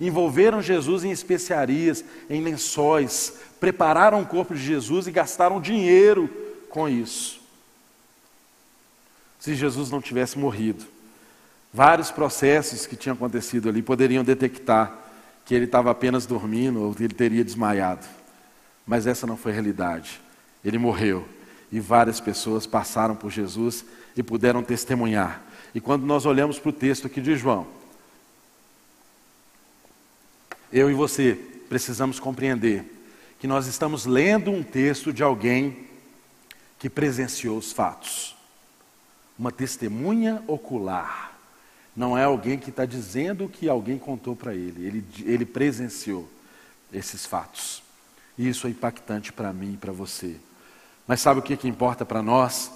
Envolveram 0.00 0.60
Jesus 0.60 1.04
em 1.04 1.10
especiarias, 1.10 2.04
em 2.28 2.42
lençóis, 2.42 3.34
prepararam 3.60 4.20
o 4.20 4.26
corpo 4.26 4.54
de 4.54 4.62
Jesus 4.62 5.06
e 5.06 5.12
gastaram 5.12 5.60
dinheiro 5.60 6.28
com 6.68 6.88
isso 6.88 7.42
se 9.42 9.56
Jesus 9.56 9.90
não 9.90 10.00
tivesse 10.00 10.38
morrido. 10.38 10.84
Vários 11.74 12.12
processos 12.12 12.86
que 12.86 12.94
tinham 12.94 13.14
acontecido 13.14 13.68
ali 13.68 13.82
poderiam 13.82 14.22
detectar 14.22 14.96
que 15.44 15.52
ele 15.52 15.64
estava 15.64 15.90
apenas 15.90 16.26
dormindo 16.26 16.80
ou 16.80 16.94
que 16.94 17.02
ele 17.02 17.14
teria 17.14 17.42
desmaiado. 17.42 18.06
Mas 18.86 19.04
essa 19.04 19.26
não 19.26 19.36
foi 19.36 19.50
a 19.50 19.54
realidade. 19.56 20.20
Ele 20.64 20.78
morreu 20.78 21.26
e 21.72 21.80
várias 21.80 22.20
pessoas 22.20 22.68
passaram 22.68 23.16
por 23.16 23.32
Jesus 23.32 23.84
e 24.16 24.22
puderam 24.22 24.62
testemunhar. 24.62 25.42
E 25.74 25.80
quando 25.80 26.06
nós 26.06 26.24
olhamos 26.24 26.60
para 26.60 26.70
o 26.70 26.72
texto 26.72 27.08
aqui 27.08 27.20
de 27.20 27.34
João, 27.34 27.66
eu 30.72 30.90
e 30.90 30.94
você 30.94 31.34
precisamos 31.68 32.18
compreender 32.18 32.84
que 33.38 33.46
nós 33.46 33.66
estamos 33.66 34.06
lendo 34.06 34.50
um 34.50 34.62
texto 34.62 35.12
de 35.12 35.22
alguém 35.22 35.88
que 36.78 36.88
presenciou 36.88 37.58
os 37.58 37.72
fatos 37.72 38.34
uma 39.38 39.50
testemunha 39.50 40.42
ocular. 40.46 41.32
Não 41.96 42.16
é 42.16 42.24
alguém 42.24 42.58
que 42.58 42.70
está 42.70 42.86
dizendo 42.86 43.48
que 43.48 43.68
alguém 43.68 43.98
contou 43.98 44.36
para 44.36 44.54
ele. 44.54 44.86
ele. 44.86 45.04
Ele 45.24 45.44
presenciou 45.44 46.28
esses 46.92 47.26
fatos. 47.26 47.82
E 48.38 48.48
isso 48.48 48.66
é 48.66 48.70
impactante 48.70 49.32
para 49.32 49.52
mim 49.52 49.74
e 49.74 49.76
para 49.76 49.92
você. 49.92 50.36
Mas 51.06 51.20
sabe 51.20 51.40
o 51.40 51.42
que, 51.42 51.56
que 51.56 51.68
importa 51.68 52.04
para 52.04 52.22
nós? 52.22 52.70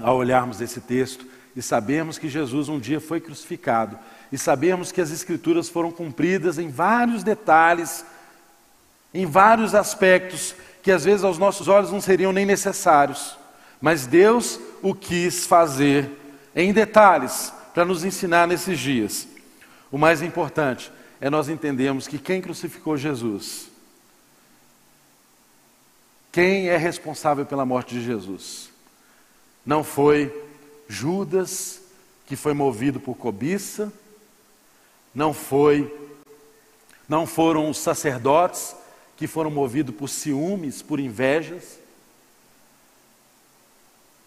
Ao 0.00 0.16
olharmos 0.16 0.60
esse 0.60 0.80
texto 0.80 1.26
e 1.54 1.60
sabermos 1.60 2.18
que 2.18 2.28
Jesus 2.28 2.68
um 2.68 2.78
dia 2.78 3.00
foi 3.00 3.20
crucificado, 3.20 3.98
e 4.32 4.38
sabermos 4.38 4.90
que 4.90 5.00
as 5.00 5.10
Escrituras 5.10 5.68
foram 5.68 5.92
cumpridas 5.92 6.58
em 6.58 6.70
vários 6.70 7.22
detalhes, 7.22 8.02
em 9.12 9.26
vários 9.26 9.74
aspectos, 9.74 10.54
que 10.82 10.90
às 10.90 11.04
vezes 11.04 11.22
aos 11.22 11.36
nossos 11.36 11.68
olhos 11.68 11.92
não 11.92 12.00
seriam 12.00 12.32
nem 12.32 12.46
necessários. 12.46 13.36
Mas 13.80 14.06
Deus 14.06 14.58
o 14.80 14.94
quis 14.94 15.46
fazer 15.46 16.10
em 16.56 16.72
detalhes 16.72 17.52
para 17.74 17.84
nos 17.84 18.04
ensinar 18.04 18.48
nesses 18.48 18.78
dias. 18.78 19.28
O 19.90 19.98
mais 19.98 20.22
importante 20.22 20.90
é 21.20 21.28
nós 21.28 21.50
entendermos 21.50 22.08
que 22.08 22.18
quem 22.18 22.40
crucificou 22.40 22.96
Jesus, 22.96 23.68
quem 26.32 26.68
é 26.68 26.76
responsável 26.78 27.44
pela 27.44 27.66
morte 27.66 27.94
de 27.94 28.02
Jesus, 28.02 28.70
não 29.64 29.84
foi 29.84 30.34
Judas, 30.88 31.80
que 32.26 32.34
foi 32.34 32.54
movido 32.54 32.98
por 32.98 33.14
cobiça, 33.14 33.92
não 35.14 35.32
foi, 35.34 35.92
não 37.08 37.26
foram 37.26 37.68
os 37.68 37.78
sacerdotes 37.78 38.74
que 39.16 39.26
foram 39.26 39.50
movidos 39.50 39.94
por 39.94 40.08
ciúmes, 40.08 40.82
por 40.82 40.98
invejas, 40.98 41.82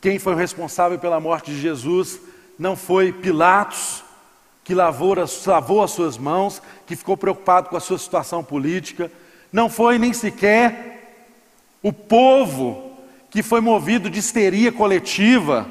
quem 0.05 0.19
foi 0.19 0.33
o 0.33 0.37
responsável 0.37 0.99
pela 0.99 1.19
morte 1.19 1.49
de 1.49 1.59
Jesus 1.59 2.19
não 2.59 2.75
foi 2.75 3.11
Pilatos, 3.11 4.03
que 4.63 4.75
lavou, 4.75 5.15
lavou 5.47 5.81
as 5.81 5.89
suas 5.89 6.15
mãos, 6.15 6.61
que 6.85 6.95
ficou 6.95 7.17
preocupado 7.17 7.69
com 7.69 7.75
a 7.75 7.79
sua 7.79 7.97
situação 7.97 8.43
política, 8.43 9.11
não 9.51 9.67
foi 9.67 9.97
nem 9.97 10.13
sequer 10.13 11.17
o 11.81 11.91
povo 11.91 12.95
que 13.31 13.41
foi 13.41 13.61
movido 13.61 14.07
de 14.07 14.19
histeria 14.19 14.71
coletiva, 14.71 15.65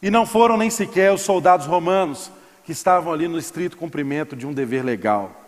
e 0.00 0.08
não 0.08 0.24
foram 0.24 0.56
nem 0.56 0.70
sequer 0.70 1.12
os 1.12 1.22
soldados 1.22 1.66
romanos 1.66 2.30
que 2.64 2.72
estavam 2.72 3.12
ali 3.12 3.28
no 3.28 3.38
estrito 3.38 3.76
cumprimento 3.76 4.34
de 4.34 4.46
um 4.46 4.52
dever 4.52 4.84
legal. 4.84 5.44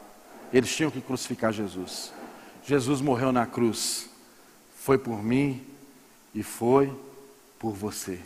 Eles 0.53 0.75
tinham 0.75 0.91
que 0.91 1.01
crucificar 1.01 1.53
Jesus. 1.53 2.13
Jesus 2.65 3.01
morreu 3.01 3.33
na 3.33 3.47
cruz. 3.47 4.09
Foi 4.77 4.99
por 4.99 5.23
mim 5.23 5.63
e 6.35 6.43
foi 6.43 6.93
por 7.59 7.73
você. 7.73 8.19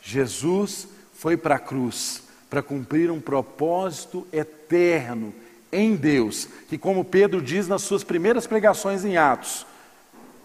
Jesus 0.00 0.88
foi 1.14 1.36
para 1.36 1.56
a 1.56 1.58
cruz 1.58 2.22
para 2.48 2.62
cumprir 2.62 3.10
um 3.10 3.20
propósito 3.20 4.26
eterno 4.32 5.34
em 5.72 5.96
Deus, 5.96 6.48
que, 6.68 6.78
como 6.78 7.04
Pedro 7.04 7.42
diz 7.42 7.66
nas 7.66 7.82
suas 7.82 8.04
primeiras 8.04 8.46
pregações 8.46 9.04
em 9.04 9.16
Atos, 9.16 9.66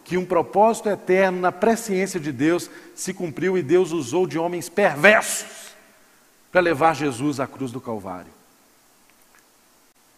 que 0.04 0.18
um 0.18 0.26
propósito 0.26 0.90
eterno 0.90 1.40
na 1.40 1.52
presciência 1.52 2.20
de 2.20 2.32
Deus 2.32 2.70
se 2.96 3.14
cumpriu 3.14 3.56
e 3.58 3.62
Deus 3.62 3.92
usou 3.92 4.26
de 4.26 4.40
homens 4.40 4.68
perversos 4.68 5.69
para 6.52 6.62
levar 6.62 6.96
Jesus 6.96 7.40
à 7.40 7.48
cruz 7.48 7.72
do 7.72 7.82
Calvário. 7.82 8.32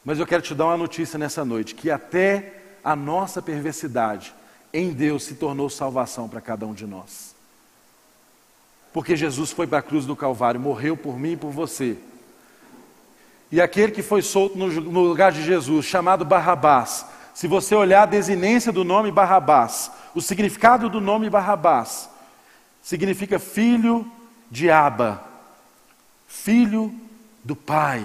Mas 0.03 0.19
eu 0.19 0.25
quero 0.25 0.41
te 0.41 0.55
dar 0.55 0.65
uma 0.65 0.77
notícia 0.77 1.19
nessa 1.19 1.45
noite: 1.45 1.75
que 1.75 1.91
até 1.91 2.53
a 2.83 2.95
nossa 2.95 3.41
perversidade 3.41 4.33
em 4.73 4.91
Deus 4.91 5.23
se 5.23 5.35
tornou 5.35 5.69
salvação 5.69 6.27
para 6.27 6.41
cada 6.41 6.65
um 6.65 6.73
de 6.73 6.87
nós. 6.87 7.35
Porque 8.93 9.15
Jesus 9.15 9.51
foi 9.51 9.67
para 9.67 9.79
a 9.79 9.83
cruz 9.83 10.05
do 10.05 10.15
Calvário, 10.15 10.59
morreu 10.59 10.97
por 10.97 11.17
mim 11.17 11.33
e 11.33 11.37
por 11.37 11.51
você. 11.51 11.97
E 13.51 13.61
aquele 13.61 13.91
que 13.91 14.01
foi 14.01 14.21
solto 14.21 14.57
no, 14.57 15.01
lugar 15.01 15.31
de 15.31 15.43
Jesus, 15.43 15.85
chamado 15.85 16.23
Barrabás, 16.23 17.05
Se 17.33 17.47
você 17.47 17.75
olhar 17.75 18.03
a 18.03 18.05
desinência 18.05 18.71
do 18.71 18.83
nome 18.83 19.11
Barrabás, 19.11 19.91
o 20.13 20.21
significado 20.21 20.89
do 20.89 20.99
nome 20.99 21.29
Barrabás, 21.29 22.09
significa 22.81 23.39
filho 23.39 24.09
de 24.49 24.69
Aba, 24.69 25.30
filho 26.31 26.93
do 27.43 27.55
Pai. 27.55 28.03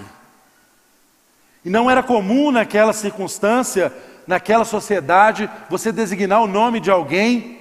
E 1.63 1.69
não 1.69 1.89
era 1.89 2.03
comum 2.03 2.51
naquela 2.51 2.93
circunstância, 2.93 3.91
naquela 4.27 4.65
sociedade, 4.65 5.49
você 5.69 5.91
designar 5.91 6.41
o 6.41 6.47
nome 6.47 6.79
de 6.79 6.91
alguém 6.91 7.57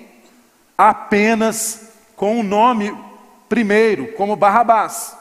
apenas 0.77 1.93
com 2.17 2.41
o 2.41 2.43
nome 2.43 2.95
primeiro, 3.49 4.12
como 4.12 4.37
Barrabás. 4.37 5.17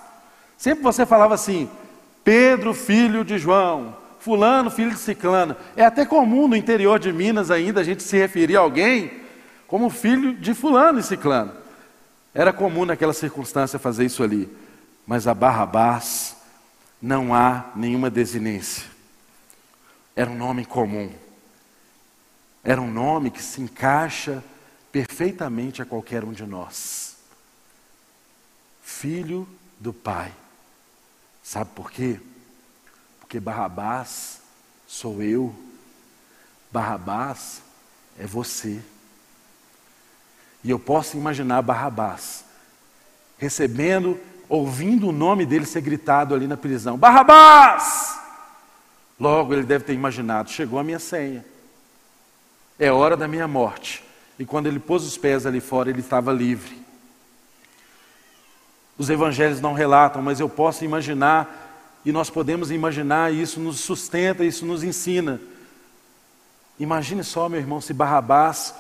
Sempre 0.58 0.84
você 0.84 1.06
falava 1.06 1.36
assim: 1.36 1.70
Pedro, 2.24 2.74
filho 2.74 3.24
de 3.24 3.38
João, 3.38 3.96
Fulano, 4.20 4.72
filho 4.72 4.92
de 4.92 5.00
Ciclano. 5.00 5.56
É 5.78 5.86
até 5.86 6.06
comum 6.06 6.48
no 6.48 6.56
interior 6.56 7.00
de 7.00 7.14
Minas 7.14 7.52
ainda 7.52 7.82
a 7.82 7.84
gente 7.84 8.04
se 8.04 8.18
referir 8.18 8.58
a 8.58 8.62
alguém 8.62 9.12
como 9.68 9.90
filho 9.90 10.34
de 10.34 10.54
Fulano 10.54 11.00
e 11.00 11.04
Ciclano. 11.04 11.54
Era 12.34 12.52
comum 12.52 12.84
naquela 12.86 13.14
circunstância 13.14 13.80
fazer 13.80 14.06
isso 14.06 14.24
ali. 14.24 14.50
Mas 15.06 15.28
a 15.28 15.34
Barrabás 15.34 16.36
não 17.02 17.34
há 17.34 17.72
nenhuma 17.76 18.10
desinência. 18.10 18.86
Era 20.16 20.30
um 20.30 20.38
nome 20.38 20.66
comum. 20.66 21.14
Era 22.64 22.82
um 22.82 22.92
nome 22.92 23.30
que 23.30 23.44
se 23.44 23.62
encaixa 23.62 24.44
perfeitamente 24.92 25.82
a 25.82 25.86
qualquer 25.86 26.24
um 26.24 26.32
de 26.32 26.46
nós. 26.46 27.18
Filho 28.82 29.48
do 29.80 29.94
Pai. 29.94 30.34
Sabe 31.44 31.70
por 31.76 31.92
quê? 31.92 32.20
Porque 33.20 33.40
Barrabás 33.40 34.40
sou 34.88 35.22
eu, 35.22 35.54
Barrabás 36.72 37.62
é 38.18 38.26
você. 38.26 38.82
E 40.64 40.70
eu 40.70 40.80
posso 40.80 41.18
imaginar 41.18 41.62
Barrabás 41.62 42.44
recebendo, 43.38 44.20
ouvindo 44.50 45.10
o 45.10 45.12
nome 45.12 45.46
dele 45.46 45.66
ser 45.66 45.82
gritado 45.82 46.34
ali 46.34 46.48
na 46.48 46.58
prisão: 46.58 46.98
Barrabás! 46.98 48.20
Logo 49.20 49.54
ele 49.54 49.64
deve 49.64 49.84
ter 49.84 49.94
imaginado: 49.94 50.50
chegou 50.50 50.80
a 50.80 50.84
minha 50.84 51.00
senha, 51.00 51.46
é 52.80 52.92
hora 52.92 53.16
da 53.16 53.28
minha 53.28 53.48
morte. 53.48 54.04
E 54.38 54.46
quando 54.46 54.68
ele 54.68 54.80
pôs 54.80 55.04
os 55.04 55.18
pés 55.18 55.46
ali 55.46 55.62
fora, 55.62 55.90
ele 55.90 56.02
estava 56.02 56.34
livre. 56.34 56.84
Os 58.98 59.10
evangelhos 59.10 59.62
não 59.62 59.74
relatam, 59.74 60.22
mas 60.22 60.40
eu 60.40 60.50
posso 60.50 60.84
imaginar, 60.84 62.02
e 62.06 62.12
nós 62.12 62.30
podemos 62.30 62.72
imaginar, 62.72 63.34
e 63.34 63.42
isso 63.42 63.60
nos 63.60 63.80
sustenta, 63.80 64.44
isso 64.44 64.66
nos 64.66 64.84
ensina. 64.84 65.40
Imagine 66.78 67.24
só, 67.24 67.48
meu 67.48 67.60
irmão, 67.60 67.80
se 67.80 67.94
Barrabás, 67.94 68.76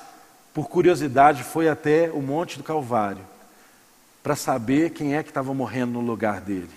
por 0.53 0.67
curiosidade, 0.67 1.43
foi 1.43 1.69
até 1.69 2.09
o 2.11 2.21
Monte 2.21 2.57
do 2.57 2.63
Calvário 2.63 3.34
para 4.25 4.35
saber 4.35 4.89
quem 4.89 5.15
é 5.15 5.21
que 5.21 5.29
estava 5.29 5.53
morrendo 5.53 5.91
no 5.91 6.01
lugar 6.01 6.41
dele. 6.41 6.71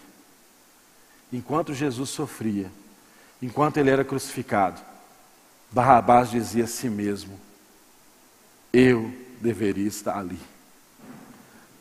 Enquanto 1.32 1.72
Jesus 1.72 2.10
sofria, 2.10 2.70
enquanto 3.40 3.78
ele 3.78 3.88
era 3.88 4.04
crucificado, 4.04 4.78
Barrabás 5.70 6.30
dizia 6.30 6.64
a 6.64 6.66
si 6.66 6.90
mesmo: 6.90 7.40
Eu 8.70 9.10
deveria 9.40 9.88
estar 9.88 10.18
ali. 10.18 10.38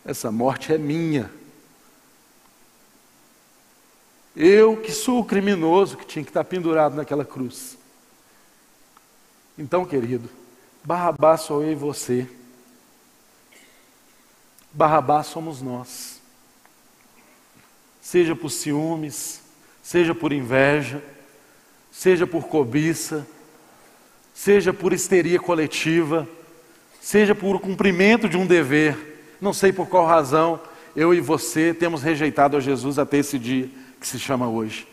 Essa 0.05 0.32
morte 0.32 0.72
é 0.72 0.78
minha. 0.78 1.30
Eu 4.34 4.78
que 4.78 4.93
sou 4.93 5.20
o 5.20 5.26
criminoso 5.26 5.97
que 5.97 6.05
tinha 6.05 6.24
que 6.24 6.30
estar 6.30 6.45
pendurado 6.45 6.95
naquela 6.95 7.26
cruz. 7.26 7.78
Então, 9.57 9.86
querido, 9.86 10.30
Barrabás 10.82 11.41
sou 11.41 11.61
eu 11.61 11.74
e 11.74 11.76
você. 11.76 12.37
Barrabás 14.78 15.25
somos 15.25 15.59
nós. 15.59 16.21
Seja 17.99 18.36
por 18.36 18.51
ciúmes, 18.51 19.41
seja 19.82 20.13
por 20.13 20.32
inveja, 20.32 21.01
seja 21.91 22.28
por 22.28 22.43
cobiça, 22.43 23.25
seja 24.36 24.71
por 24.71 24.93
histeria 24.93 25.39
coletiva, 25.39 26.30
seja 27.01 27.34
por 27.34 27.59
cumprimento 27.59 28.30
de 28.30 28.38
um 28.38 28.45
dever, 28.45 29.36
não 29.41 29.51
sei 29.51 29.73
por 29.73 29.88
qual 29.88 30.05
razão 30.05 30.61
eu 30.95 31.11
e 31.11 31.19
você 31.19 31.73
temos 31.73 32.03
rejeitado 32.03 32.55
a 32.55 32.59
Jesus 32.59 32.99
até 32.99 33.17
esse 33.17 33.39
dia 33.39 33.67
que 33.99 34.05
se 34.05 34.19
chama 34.19 34.47
hoje. 34.47 34.88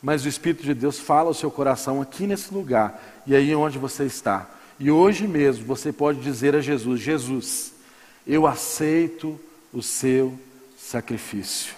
Mas 0.00 0.24
o 0.24 0.28
Espírito 0.28 0.62
de 0.62 0.74
Deus 0.74 1.00
fala 1.00 1.30
ao 1.30 1.34
seu 1.34 1.50
coração 1.50 2.00
aqui 2.00 2.24
nesse 2.24 2.54
lugar 2.54 3.02
e 3.26 3.34
aí 3.34 3.52
onde 3.52 3.80
você 3.80 4.04
está. 4.04 4.48
E 4.78 4.92
hoje 4.92 5.26
mesmo 5.26 5.66
você 5.66 5.92
pode 5.92 6.20
dizer 6.20 6.54
a 6.54 6.60
Jesus: 6.60 7.00
Jesus, 7.00 7.73
eu 8.26 8.46
aceito 8.46 9.38
o 9.72 9.82
seu 9.82 10.38
sacrifício. 10.78 11.74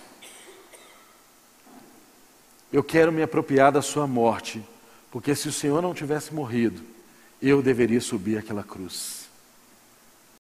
Eu 2.73 2.83
quero 2.85 3.13
me 3.13 3.23
apropriar 3.23 3.73
da 3.73 3.81
sua 3.81 4.07
morte, 4.07 4.63
porque 5.11 5.35
se 5.35 5.49
o 5.49 5.53
Senhor 5.53 5.81
não 5.81 5.95
tivesse 5.95 6.35
morrido, 6.35 6.83
eu 7.41 7.63
deveria 7.63 8.01
subir 8.01 8.37
aquela 8.37 8.63
cruz. 8.63 9.16